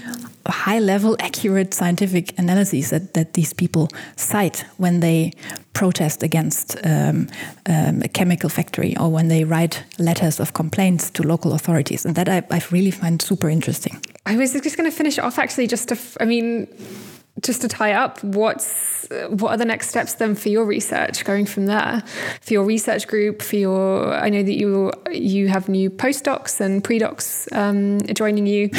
high 0.47 0.79
level, 0.79 1.15
accurate 1.19 1.73
scientific 1.73 2.37
analyses 2.37 2.89
that, 2.89 3.13
that 3.13 3.33
these 3.33 3.53
people 3.53 3.87
cite 4.15 4.65
when 4.77 4.99
they 4.99 5.31
protest 5.73 6.23
against 6.23 6.77
um, 6.85 7.27
um, 7.65 8.01
a 8.01 8.07
chemical 8.07 8.49
factory 8.49 8.95
or 8.97 9.09
when 9.09 9.27
they 9.27 9.43
write 9.43 9.83
letters 9.97 10.39
of 10.39 10.53
complaints 10.53 11.09
to 11.09 11.23
local 11.23 11.53
authorities. 11.53 12.05
And 12.05 12.15
that 12.15 12.29
I, 12.29 12.43
I 12.51 12.61
really 12.71 12.91
find 12.91 13.21
super 13.21 13.49
interesting. 13.49 14.01
I 14.25 14.37
was 14.37 14.53
just 14.53 14.77
going 14.77 14.89
to 14.89 14.95
finish 14.95 15.17
off 15.19 15.39
actually, 15.39 15.67
just 15.67 15.89
to, 15.89 15.97
I 16.19 16.25
mean, 16.25 16.67
just 17.41 17.61
to 17.61 17.67
tie 17.67 17.93
up, 17.93 18.23
what's 18.23 19.07
what 19.29 19.51
are 19.51 19.57
the 19.57 19.65
next 19.65 19.89
steps 19.89 20.13
then 20.13 20.35
for 20.35 20.49
your 20.49 20.65
research 20.65 21.25
going 21.25 21.45
from 21.45 21.65
there? 21.65 22.03
For 22.41 22.53
your 22.53 22.63
research 22.63 23.07
group, 23.07 23.41
for 23.41 23.55
your 23.55 24.13
I 24.13 24.29
know 24.29 24.43
that 24.43 24.53
you 24.53 24.91
you 25.11 25.47
have 25.47 25.67
new 25.67 25.89
postdocs 25.89 26.61
and 26.61 26.83
predocs 26.83 27.51
um, 27.55 27.99
joining 28.13 28.45
you. 28.45 28.69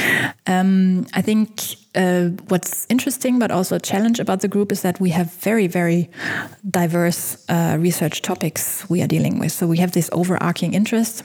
Um, 0.47 1.07
I 1.15 1.21
think 1.21 1.61
uh, 1.95 2.29
what's 2.49 2.87
interesting 2.89 3.39
but 3.39 3.51
also 3.51 3.77
a 3.77 3.81
challenge 3.81 4.21
about 4.21 4.41
the 4.41 4.49
group 4.49 4.73
is 4.73 4.83
that 4.83 5.01
we 5.01 5.11
have 5.11 5.33
very 5.35 5.67
very 5.67 6.11
diverse 6.69 7.37
uh, 7.49 7.77
research 7.79 8.23
topics 8.23 8.89
we 8.89 9.03
are 9.03 9.09
dealing 9.09 9.39
with. 9.39 9.53
So 9.53 9.67
we 9.67 9.79
have 9.79 9.93
this 9.93 10.09
overarching 10.13 10.75
interest 10.75 11.25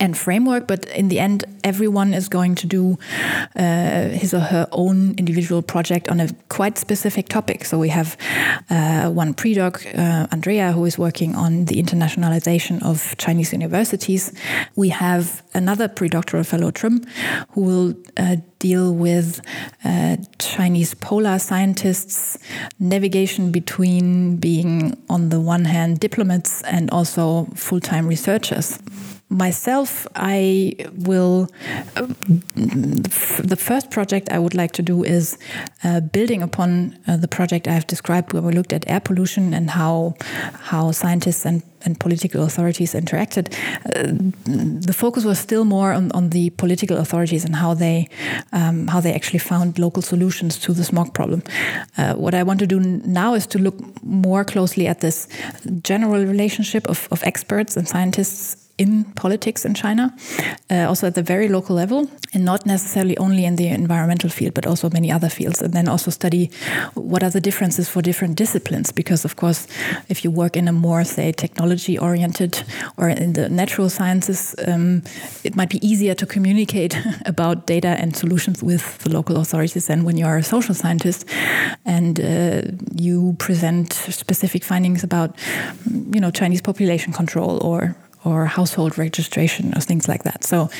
and 0.00 0.16
framework, 0.16 0.66
but 0.66 0.84
in 0.86 1.08
the 1.08 1.18
end, 1.18 1.44
everyone 1.62 2.14
is 2.14 2.28
going 2.28 2.54
to 2.54 2.66
do 2.66 2.98
uh, 3.56 4.08
his 4.08 4.34
or 4.34 4.40
her 4.40 4.68
own 4.72 5.14
individual 5.16 5.62
project 5.62 6.08
on 6.08 6.20
a 6.20 6.28
quite 6.48 6.78
specific 6.78 7.28
topic. 7.28 7.64
So 7.64 7.78
we 7.78 7.88
have 7.88 8.16
uh, 8.70 9.10
one 9.10 9.34
pre-doc, 9.34 9.84
uh, 9.86 10.26
Andrea, 10.30 10.72
who 10.72 10.84
is 10.84 10.98
working 10.98 11.34
on 11.34 11.64
the 11.66 11.82
internationalization 11.82 12.82
of 12.82 13.16
Chinese 13.16 13.52
universities. 13.52 14.32
We 14.76 14.90
have 14.90 15.42
another 15.54 15.88
pre-doctoral 15.88 16.44
fellow, 16.44 16.70
Trim, 16.70 17.04
who 17.50 17.62
will 17.62 17.94
uh, 18.16 18.36
deal 18.58 18.94
with 18.94 19.40
uh, 19.84 20.16
Chinese 20.38 20.94
polar 20.94 21.38
scientists, 21.38 22.38
navigation 22.78 23.52
between 23.52 24.36
being, 24.36 24.96
on 25.08 25.28
the 25.28 25.40
one 25.40 25.64
hand, 25.64 26.00
diplomats 26.00 26.62
and 26.62 26.90
also 26.90 27.46
full 27.54 27.80
time 27.80 28.06
researchers 28.06 28.78
myself, 29.34 30.06
I 30.14 30.74
will. 30.96 31.48
Uh, 31.96 32.06
the 32.54 33.56
first 33.58 33.90
project 33.90 34.30
I 34.30 34.38
would 34.38 34.54
like 34.54 34.72
to 34.72 34.82
do 34.82 35.04
is 35.04 35.36
uh, 35.82 36.00
building 36.00 36.42
upon 36.42 36.96
uh, 37.06 37.16
the 37.16 37.28
project 37.28 37.68
I 37.68 37.72
have 37.72 37.86
described, 37.86 38.32
where 38.32 38.42
we 38.42 38.52
looked 38.52 38.72
at 38.72 38.88
air 38.88 39.00
pollution 39.00 39.52
and 39.54 39.70
how 39.70 40.14
how 40.70 40.92
scientists 40.92 41.44
and 41.44 41.62
and 41.84 42.00
political 42.00 42.42
authorities 42.42 42.94
interacted, 42.94 43.52
uh, 43.94 44.12
the 44.86 44.92
focus 44.92 45.24
was 45.24 45.38
still 45.38 45.64
more 45.64 45.92
on, 45.92 46.10
on 46.12 46.30
the 46.30 46.50
political 46.50 46.96
authorities 46.96 47.44
and 47.44 47.56
how 47.56 47.74
they 47.74 48.08
um, 48.52 48.86
how 48.86 49.00
they 49.00 49.12
actually 49.12 49.38
found 49.38 49.78
local 49.78 50.02
solutions 50.02 50.58
to 50.58 50.72
the 50.72 50.84
smog 50.84 51.12
problem. 51.12 51.42
Uh, 51.98 52.14
what 52.14 52.34
I 52.34 52.42
want 52.42 52.60
to 52.60 52.66
do 52.66 52.80
now 52.80 53.34
is 53.34 53.46
to 53.48 53.58
look 53.58 53.76
more 54.02 54.44
closely 54.44 54.86
at 54.86 55.00
this 55.00 55.28
general 55.82 56.24
relationship 56.24 56.86
of, 56.88 57.08
of 57.10 57.22
experts 57.22 57.76
and 57.76 57.88
scientists 57.88 58.63
in 58.76 59.04
politics 59.14 59.64
in 59.64 59.74
China, 59.74 60.14
uh, 60.70 60.88
also 60.88 61.06
at 61.06 61.14
the 61.14 61.22
very 61.22 61.48
local 61.48 61.76
level, 61.76 62.10
and 62.32 62.44
not 62.44 62.66
necessarily 62.66 63.16
only 63.18 63.44
in 63.44 63.56
the 63.56 63.68
environmental 63.68 64.28
field, 64.28 64.54
but 64.54 64.66
also 64.66 64.90
many 64.90 65.12
other 65.12 65.28
fields. 65.28 65.62
And 65.62 65.72
then 65.72 65.88
also 65.88 66.10
study 66.10 66.50
what 66.94 67.22
are 67.22 67.30
the 67.30 67.40
differences 67.40 67.88
for 67.88 68.02
different 68.02 68.36
disciplines. 68.36 68.90
Because, 68.90 69.24
of 69.24 69.36
course, 69.36 69.68
if 70.08 70.24
you 70.24 70.30
work 70.30 70.56
in 70.56 70.66
a 70.66 70.72
more, 70.72 71.04
say, 71.04 71.30
technology 71.32 71.98
oriented 71.98 72.64
or 72.96 73.08
in 73.08 73.34
the 73.34 73.48
natural 73.48 73.88
sciences, 73.88 74.54
um, 74.66 75.02
it 75.44 75.54
might 75.54 75.70
be 75.70 75.84
easier 75.86 76.14
to 76.14 76.26
communicate 76.26 76.98
about 77.26 77.66
data 77.66 77.96
and 78.00 78.16
solutions 78.16 78.62
with 78.62 78.98
the 78.98 79.10
local 79.10 79.36
authorities 79.36 79.86
than 79.86 80.04
when 80.04 80.16
you 80.16 80.26
are 80.26 80.36
a 80.36 80.42
social 80.42 80.74
scientist 80.74 81.24
and 81.84 82.20
uh, 82.20 82.62
you 82.94 83.36
present 83.38 83.92
specific 83.92 84.64
findings 84.64 85.04
about, 85.04 85.36
you 86.12 86.20
know, 86.20 86.30
Chinese 86.30 86.60
population 86.60 87.12
control 87.12 87.62
or 87.62 87.94
or 88.24 88.46
household 88.46 88.98
registration 88.98 89.74
or 89.76 89.80
things 89.80 90.08
like 90.08 90.22
that. 90.24 90.44
So 90.44 90.70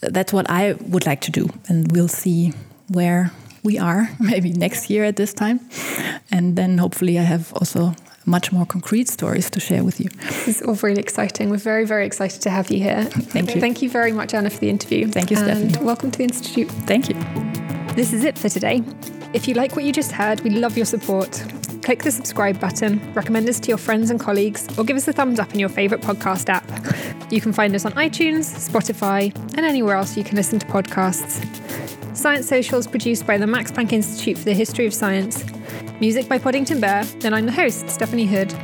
that's 0.00 0.32
what 0.32 0.50
I 0.50 0.72
would 0.72 1.06
like 1.06 1.20
to 1.22 1.30
do, 1.30 1.48
and 1.68 1.90
we'll 1.92 2.08
see 2.08 2.52
where 2.88 3.30
we 3.62 3.78
are 3.78 4.10
maybe 4.20 4.52
next 4.52 4.90
year 4.90 5.04
at 5.04 5.16
this 5.16 5.32
time, 5.32 5.60
and 6.30 6.56
then 6.56 6.78
hopefully 6.78 7.18
I 7.18 7.22
have 7.22 7.52
also 7.54 7.94
much 8.26 8.52
more 8.52 8.66
concrete 8.66 9.08
stories 9.08 9.50
to 9.50 9.60
share 9.60 9.82
with 9.82 10.00
you. 10.00 10.10
This 10.26 10.48
is 10.48 10.62
all 10.62 10.74
really 10.74 11.00
exciting. 11.00 11.48
We're 11.48 11.56
very, 11.56 11.86
very 11.86 12.04
excited 12.04 12.42
to 12.42 12.50
have 12.50 12.70
you 12.70 12.82
here. 12.82 13.04
Thank 13.04 13.54
you. 13.54 13.60
Thank 13.60 13.80
you 13.80 13.88
very 13.88 14.12
much, 14.12 14.34
Anna, 14.34 14.50
for 14.50 14.58
the 14.58 14.68
interview. 14.68 15.08
Thank 15.08 15.30
you, 15.30 15.38
and 15.38 15.76
Welcome 15.78 16.10
to 16.10 16.18
the 16.18 16.24
Institute. 16.24 16.70
Thank 16.86 17.08
you. 17.08 17.14
This 17.94 18.12
is 18.12 18.24
it 18.24 18.38
for 18.38 18.48
today. 18.48 18.82
If 19.32 19.48
you 19.48 19.54
like 19.54 19.76
what 19.76 19.84
you 19.84 19.92
just 19.92 20.12
heard, 20.12 20.40
we 20.40 20.50
love 20.50 20.76
your 20.76 20.86
support 20.86 21.42
click 21.88 22.02
the 22.02 22.10
subscribe 22.10 22.60
button, 22.60 23.00
recommend 23.14 23.48
us 23.48 23.58
to 23.58 23.68
your 23.68 23.78
friends 23.78 24.10
and 24.10 24.20
colleagues, 24.20 24.68
or 24.76 24.84
give 24.84 24.94
us 24.94 25.08
a 25.08 25.12
thumbs 25.14 25.38
up 25.38 25.54
in 25.54 25.58
your 25.58 25.70
favourite 25.70 26.04
podcast 26.04 26.50
app. 26.50 26.62
You 27.32 27.40
can 27.40 27.50
find 27.50 27.74
us 27.74 27.86
on 27.86 27.92
iTunes, 27.92 28.44
Spotify, 28.68 29.34
and 29.56 29.60
anywhere 29.60 29.96
else 29.96 30.14
you 30.14 30.22
can 30.22 30.36
listen 30.36 30.58
to 30.58 30.66
podcasts. 30.66 31.42
Science 32.14 32.46
Social 32.46 32.78
is 32.78 32.86
produced 32.86 33.26
by 33.26 33.38
the 33.38 33.46
Max 33.46 33.72
Planck 33.72 33.94
Institute 33.94 34.36
for 34.36 34.44
the 34.44 34.52
History 34.52 34.84
of 34.84 34.92
Science. 34.92 35.46
music 35.98 36.28
by 36.28 36.36
Poddington 36.38 36.78
Bear, 36.78 37.06
and 37.24 37.34
I'm 37.34 37.46
the 37.46 37.52
host, 37.52 37.88
Stephanie 37.88 38.26
Hood. 38.26 38.54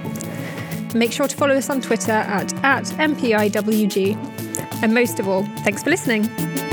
Make 0.95 1.11
sure 1.11 1.27
to 1.27 1.35
follow 1.35 1.55
us 1.55 1.71
on 1.71 1.81
Twitter 1.81 2.13
at, 2.13 2.53
at 2.63 2.85
MPIWG. 2.85 4.83
And 4.83 4.93
most 4.93 5.19
of 5.19 5.29
all, 5.29 5.45
thanks 5.65 5.83
for 5.83 5.89
listening. 5.89 6.64